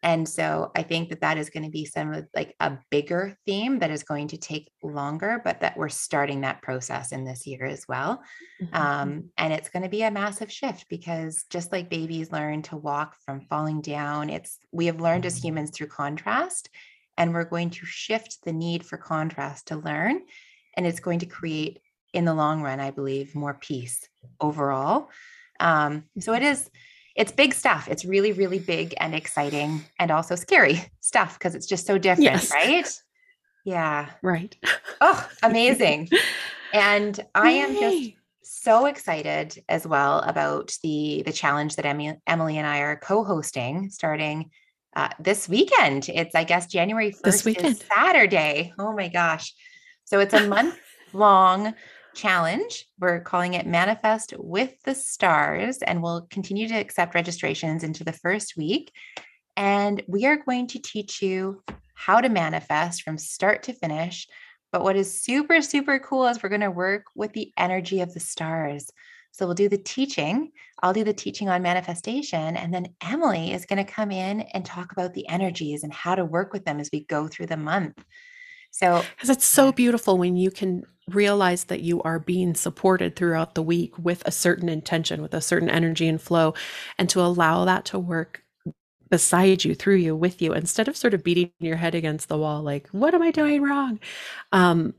And 0.00 0.28
so 0.28 0.70
i 0.76 0.82
think 0.84 1.08
that 1.08 1.22
that 1.22 1.38
is 1.38 1.50
going 1.50 1.64
to 1.64 1.70
be 1.70 1.84
some 1.84 2.12
of 2.12 2.28
like 2.32 2.54
a 2.60 2.78
bigger 2.88 3.36
theme 3.46 3.80
that 3.80 3.90
is 3.90 4.04
going 4.04 4.28
to 4.28 4.36
take 4.36 4.70
longer 4.80 5.40
but 5.42 5.60
that 5.60 5.76
we're 5.76 5.88
starting 5.88 6.42
that 6.42 6.62
process 6.62 7.10
in 7.10 7.24
this 7.24 7.48
year 7.48 7.64
as 7.64 7.84
well. 7.88 8.22
Mm-hmm. 8.62 8.76
um, 8.76 9.30
and 9.36 9.52
it's 9.52 9.70
going 9.70 9.82
to 9.82 9.88
be 9.88 10.02
a 10.02 10.10
massive 10.10 10.52
shift 10.52 10.86
because 10.88 11.46
just 11.50 11.72
like 11.72 11.90
babies 11.90 12.30
learn 12.30 12.62
to 12.62 12.76
walk 12.76 13.16
from 13.24 13.46
falling 13.50 13.80
down 13.80 14.30
it's 14.30 14.58
we 14.70 14.86
have 14.86 15.00
learned 15.00 15.26
as 15.26 15.42
humans 15.42 15.70
through 15.72 15.88
contrast 15.88 16.68
and 17.16 17.34
we're 17.34 17.44
going 17.44 17.70
to 17.70 17.84
shift 17.84 18.38
the 18.44 18.52
need 18.52 18.86
for 18.86 18.98
contrast 18.98 19.66
to 19.68 19.76
learn 19.76 20.20
and 20.78 20.86
it's 20.86 21.00
going 21.00 21.18
to 21.18 21.26
create 21.26 21.80
in 22.14 22.24
the 22.24 22.32
long 22.32 22.62
run 22.62 22.80
i 22.80 22.90
believe 22.90 23.34
more 23.34 23.52
peace 23.52 24.08
overall. 24.40 25.10
Um, 25.60 26.04
so 26.18 26.34
it 26.34 26.42
is 26.42 26.70
it's 27.16 27.32
big 27.32 27.52
stuff. 27.52 27.88
It's 27.88 28.04
really 28.04 28.32
really 28.32 28.58
big 28.58 28.94
and 28.98 29.14
exciting 29.14 29.84
and 29.98 30.10
also 30.10 30.34
scary 30.36 30.80
stuff 31.00 31.38
because 31.38 31.54
it's 31.54 31.66
just 31.66 31.86
so 31.86 31.98
different 31.98 32.24
yes. 32.24 32.50
right? 32.52 32.88
Yeah. 33.64 34.08
Right. 34.22 34.56
Oh 35.00 35.28
amazing. 35.42 36.08
And 36.72 37.20
i 37.34 37.50
am 37.50 37.74
just 37.74 38.12
so 38.42 38.86
excited 38.86 39.62
as 39.68 39.86
well 39.86 40.20
about 40.20 40.74
the 40.82 41.22
the 41.26 41.32
challenge 41.32 41.76
that 41.76 41.84
emily, 41.84 42.16
emily 42.26 42.56
and 42.56 42.66
i 42.66 42.78
are 42.78 42.96
co-hosting 42.96 43.90
starting 43.90 44.50
uh, 44.96 45.10
this 45.18 45.50
weekend. 45.50 46.08
It's 46.08 46.34
i 46.34 46.44
guess 46.44 46.66
january 46.66 47.10
1st 47.10 47.22
this 47.22 47.44
weekend. 47.44 47.66
is 47.66 47.84
saturday. 47.94 48.72
Oh 48.78 48.92
my 48.94 49.08
gosh 49.08 49.52
so 50.08 50.20
it's 50.20 50.32
a 50.32 50.48
month 50.48 50.78
long 51.12 51.74
challenge. 52.14 52.86
We're 52.98 53.20
calling 53.20 53.52
it 53.52 53.66
Manifest 53.66 54.32
with 54.38 54.72
the 54.84 54.94
Stars, 54.94 55.82
and 55.82 56.02
we'll 56.02 56.26
continue 56.30 56.66
to 56.66 56.76
accept 56.76 57.14
registrations 57.14 57.84
into 57.84 58.04
the 58.04 58.14
first 58.14 58.56
week. 58.56 58.90
And 59.58 60.02
we 60.08 60.24
are 60.24 60.38
going 60.38 60.66
to 60.68 60.78
teach 60.78 61.20
you 61.20 61.62
how 61.92 62.22
to 62.22 62.30
manifest 62.30 63.02
from 63.02 63.18
start 63.18 63.64
to 63.64 63.74
finish. 63.74 64.26
But 64.72 64.82
what 64.82 64.96
is 64.96 65.20
super, 65.20 65.60
super 65.60 65.98
cool 65.98 66.26
is 66.26 66.42
we're 66.42 66.48
going 66.48 66.62
to 66.62 66.70
work 66.70 67.04
with 67.14 67.34
the 67.34 67.52
energy 67.58 68.00
of 68.00 68.14
the 68.14 68.20
stars. 68.20 68.90
So 69.32 69.44
we'll 69.44 69.56
do 69.56 69.68
the 69.68 69.76
teaching. 69.76 70.52
I'll 70.82 70.94
do 70.94 71.04
the 71.04 71.12
teaching 71.12 71.50
on 71.50 71.60
manifestation. 71.60 72.56
And 72.56 72.72
then 72.72 72.94
Emily 73.02 73.52
is 73.52 73.66
going 73.66 73.84
to 73.84 73.92
come 73.92 74.10
in 74.10 74.40
and 74.40 74.64
talk 74.64 74.90
about 74.90 75.12
the 75.12 75.28
energies 75.28 75.82
and 75.82 75.92
how 75.92 76.14
to 76.14 76.24
work 76.24 76.54
with 76.54 76.64
them 76.64 76.80
as 76.80 76.88
we 76.90 77.04
go 77.04 77.28
through 77.28 77.48
the 77.48 77.58
month. 77.58 78.02
So, 78.70 79.02
because 79.16 79.30
it's 79.30 79.44
so 79.44 79.72
beautiful 79.72 80.18
when 80.18 80.36
you 80.36 80.50
can 80.50 80.84
realize 81.08 81.64
that 81.64 81.80
you 81.80 82.02
are 82.02 82.18
being 82.18 82.54
supported 82.54 83.16
throughout 83.16 83.54
the 83.54 83.62
week 83.62 83.98
with 83.98 84.22
a 84.26 84.30
certain 84.30 84.68
intention, 84.68 85.22
with 85.22 85.34
a 85.34 85.40
certain 85.40 85.70
energy 85.70 86.06
and 86.06 86.20
flow, 86.20 86.54
and 86.98 87.08
to 87.10 87.20
allow 87.20 87.64
that 87.64 87.84
to 87.86 87.98
work 87.98 88.44
beside 89.10 89.64
you, 89.64 89.74
through 89.74 89.96
you, 89.96 90.14
with 90.14 90.42
you, 90.42 90.52
instead 90.52 90.86
of 90.86 90.96
sort 90.96 91.14
of 91.14 91.24
beating 91.24 91.50
your 91.60 91.76
head 91.76 91.94
against 91.94 92.28
the 92.28 92.36
wall, 92.36 92.62
like, 92.62 92.88
what 92.88 93.14
am 93.14 93.22
I 93.22 93.30
doing 93.30 93.62
wrong? 93.62 93.98
Um, 94.52 94.94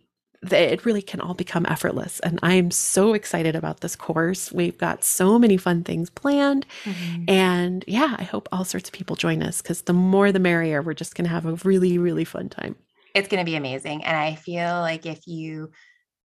it 0.52 0.86
really 0.86 1.02
can 1.02 1.20
all 1.20 1.34
become 1.34 1.66
effortless. 1.68 2.20
And 2.22 2.40
I'm 2.42 2.72
so 2.72 3.14
excited 3.14 3.56
about 3.56 3.82
this 3.82 3.96
course. 3.96 4.52
We've 4.52 4.78
got 4.78 5.04
so 5.04 5.38
many 5.38 5.58
fun 5.58 5.84
things 5.84 6.10
planned. 6.10 6.66
Mm-hmm. 6.86 7.24
And 7.28 7.84
yeah, 7.88 8.16
I 8.18 8.24
hope 8.24 8.48
all 8.52 8.64
sorts 8.64 8.90
of 8.90 8.94
people 8.94 9.16
join 9.16 9.44
us 9.44 9.62
because 9.62 9.82
the 9.82 9.94
more 9.94 10.32
the 10.32 10.40
merrier. 10.40 10.82
We're 10.82 10.94
just 10.94 11.16
going 11.16 11.26
to 11.26 11.32
have 11.32 11.46
a 11.46 11.56
really, 11.68 11.98
really 11.98 12.24
fun 12.26 12.50
time. 12.50 12.76
It's 13.16 13.28
going 13.28 13.44
to 13.44 13.50
be 13.50 13.56
amazing. 13.56 14.04
And 14.04 14.16
I 14.16 14.36
feel 14.36 14.80
like 14.80 15.06
if 15.06 15.26
you 15.28 15.72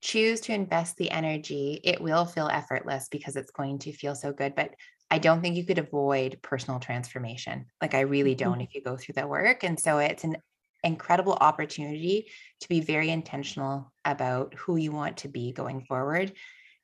choose 0.01 0.41
to 0.43 0.53
invest 0.53 0.97
the 0.97 1.11
energy, 1.11 1.81
it 1.85 2.01
will 2.01 2.25
feel 2.25 2.49
effortless 2.49 3.09
because 3.11 3.37
it's 3.37 3.53
going 3.53 3.79
to 3.81 3.93
feel 3.93 4.15
so 4.15 4.33
good. 4.33 4.55
But 4.55 4.75
I 5.11 5.19
don't 5.19 5.41
think 5.41 5.57
you 5.57 5.65
could 5.65 5.79
avoid 5.79 6.41
personal 6.43 6.81
transformation. 6.81 7.67
Like 7.81 7.95
I 7.95 8.01
really 8.01 8.35
don't 8.35 8.55
mm-hmm. 8.55 8.63
if 8.63 8.75
you 8.75 8.83
go 8.83 8.97
through 8.97 9.15
the 9.15 9.27
work. 9.27 9.63
And 9.63 9.79
so 9.79 9.99
it's 9.99 10.25
an 10.25 10.37
incredible 10.83 11.35
opportunity 11.35 12.29
to 12.61 12.69
be 12.69 12.81
very 12.81 13.11
intentional 13.11 13.93
about 14.05 14.55
who 14.55 14.77
you 14.77 14.91
want 14.91 15.19
to 15.19 15.29
be 15.29 15.53
going 15.53 15.83
forward, 15.83 16.33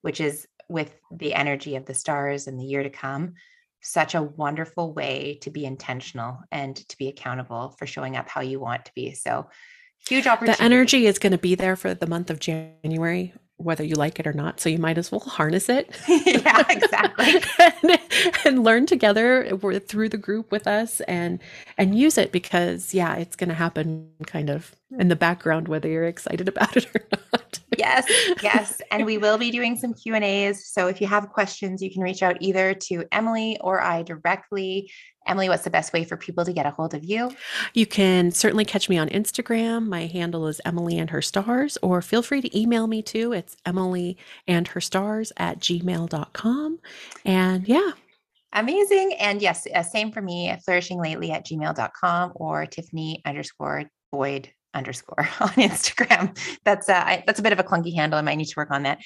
which 0.02 0.20
is 0.20 0.46
with 0.68 0.94
the 1.10 1.34
energy 1.34 1.76
of 1.76 1.86
the 1.86 1.94
stars 1.94 2.46
in 2.46 2.56
the 2.56 2.64
year 2.64 2.82
to 2.82 2.90
come. 2.90 3.34
Such 3.80 4.14
a 4.14 4.22
wonderful 4.22 4.92
way 4.92 5.38
to 5.42 5.50
be 5.50 5.64
intentional 5.64 6.38
and 6.52 6.76
to 6.76 6.98
be 6.98 7.08
accountable 7.08 7.74
for 7.78 7.86
showing 7.86 8.16
up 8.16 8.28
how 8.28 8.42
you 8.42 8.60
want 8.60 8.84
to 8.84 8.92
be. 8.94 9.14
So, 9.14 9.48
huge 10.06 10.26
opportunity. 10.26 10.58
The 10.58 10.64
energy 10.64 11.06
is 11.06 11.18
going 11.18 11.32
to 11.32 11.38
be 11.38 11.54
there 11.54 11.76
for 11.76 11.94
the 11.94 12.06
month 12.06 12.30
of 12.30 12.40
January. 12.40 13.32
whether 13.60 13.82
you 13.82 13.96
like 13.96 14.20
it 14.20 14.26
or 14.28 14.32
not. 14.32 14.60
So 14.60 14.68
you 14.68 14.78
might 14.78 14.98
as 14.98 15.10
well 15.10 15.20
harness 15.26 15.68
it. 15.68 15.90
yeah, 16.08 16.64
exactly. 16.68 17.42
and, 17.82 18.00
and, 18.44 18.64
learn 18.64 18.86
together 18.86 19.50
through 19.88 20.08
the 20.10 20.16
group 20.16 20.52
with 20.52 20.68
us 20.68 21.00
and 21.02 21.40
and 21.76 21.98
use 21.98 22.18
it 22.18 22.30
because 22.30 22.94
yeah, 22.94 23.16
it's 23.16 23.34
going 23.34 23.48
to 23.48 23.56
happen 23.56 24.10
kind 24.26 24.48
of 24.48 24.76
in 24.96 25.08
the 25.08 25.16
background 25.16 25.66
whether 25.66 25.88
you're 25.88 26.04
excited 26.04 26.46
about 26.48 26.76
it 26.76 26.86
or 26.94 27.04
not. 27.10 27.58
yes, 27.76 28.06
yes, 28.44 28.80
and 28.92 29.04
we 29.04 29.18
will 29.18 29.38
be 29.38 29.50
doing 29.50 29.76
some 29.76 29.92
Q&As. 29.92 30.64
So 30.64 30.86
if 30.86 31.00
you 31.00 31.08
have 31.08 31.28
questions, 31.30 31.82
you 31.82 31.92
can 31.92 32.02
reach 32.02 32.22
out 32.22 32.36
either 32.40 32.74
to 32.74 33.04
Emily 33.10 33.58
or 33.60 33.82
I 33.82 34.04
directly. 34.04 34.92
Emily, 35.28 35.48
what's 35.48 35.64
the 35.64 35.70
best 35.70 35.92
way 35.92 36.04
for 36.04 36.16
people 36.16 36.44
to 36.44 36.52
get 36.52 36.66
a 36.66 36.70
hold 36.70 36.94
of 36.94 37.04
you? 37.04 37.30
You 37.74 37.86
can 37.86 38.30
certainly 38.30 38.64
catch 38.64 38.88
me 38.88 38.98
on 38.98 39.08
Instagram. 39.10 39.86
My 39.86 40.06
handle 40.06 40.46
is 40.46 40.60
Emily 40.64 40.98
and 40.98 41.10
her 41.10 41.22
stars, 41.22 41.78
or 41.82 42.02
feel 42.02 42.22
free 42.22 42.40
to 42.40 42.58
email 42.58 42.86
me 42.86 43.02
too. 43.02 43.32
It's 43.32 43.56
Emily 43.64 44.16
and 44.46 44.66
her 44.68 44.80
stars 44.80 45.32
at 45.36 45.60
gmail.com. 45.60 46.78
And 47.24 47.68
yeah. 47.68 47.92
Amazing. 48.54 49.12
And 49.20 49.42
yes, 49.42 49.66
uh, 49.74 49.82
same 49.82 50.10
for 50.10 50.22
me, 50.22 50.56
flourishing 50.64 50.98
lately 51.00 51.30
at 51.30 51.44
gmail.com 51.44 52.32
or 52.34 52.64
Tiffany 52.64 53.20
underscore 53.26 53.84
Boyd 54.10 54.50
underscore 54.72 55.28
on 55.40 55.50
Instagram. 55.50 56.36
That's 56.64 56.88
a, 56.88 56.96
uh, 56.96 57.22
that's 57.26 57.38
a 57.38 57.42
bit 57.42 57.52
of 57.52 57.58
a 57.58 57.64
clunky 57.64 57.94
handle. 57.94 58.18
I 58.18 58.22
might 58.22 58.36
need 58.36 58.46
to 58.46 58.54
work 58.56 58.70
on 58.70 58.84
that. 58.84 58.98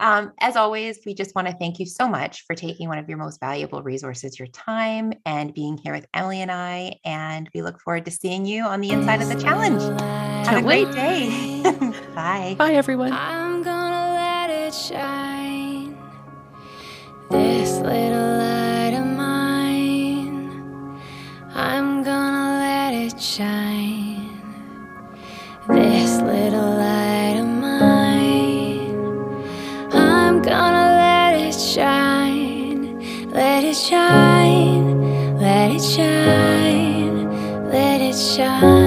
Um, 0.00 0.32
as 0.40 0.56
always, 0.56 1.00
we 1.04 1.14
just 1.14 1.34
want 1.34 1.48
to 1.48 1.54
thank 1.54 1.78
you 1.78 1.86
so 1.86 2.08
much 2.08 2.44
for 2.46 2.54
taking 2.54 2.88
one 2.88 2.98
of 2.98 3.08
your 3.08 3.18
most 3.18 3.40
valuable 3.40 3.82
resources, 3.82 4.38
your 4.38 4.48
time, 4.48 5.12
and 5.26 5.52
being 5.52 5.76
here 5.76 5.92
with 5.92 6.06
Emily 6.14 6.40
and 6.40 6.50
I. 6.50 6.94
And 7.04 7.48
we 7.54 7.62
look 7.62 7.80
forward 7.80 8.04
to 8.04 8.10
seeing 8.10 8.46
you 8.46 8.64
on 8.64 8.80
the 8.80 8.90
inside 8.90 9.22
of 9.22 9.28
the 9.28 9.40
challenge. 9.40 9.82
Have 10.46 10.58
a 10.58 10.62
great 10.62 10.90
day. 10.92 11.62
Bye. 12.14 12.54
Bye, 12.56 12.72
everyone. 12.72 13.12
I'm 13.12 13.62
going 13.62 13.92
to 13.92 14.12
let 14.12 14.50
it 14.50 14.74
shine. 14.74 15.98
This 17.30 17.78
little 17.78 18.38
light 18.38 18.94
of 18.94 19.06
mine. 19.16 21.00
I'm 21.54 22.02
going 22.02 22.32
to 22.32 22.50
let 22.60 22.94
it 22.94 23.20
shine. 23.20 24.28
This 25.68 26.20
little 26.22 26.77
想。 38.38 38.77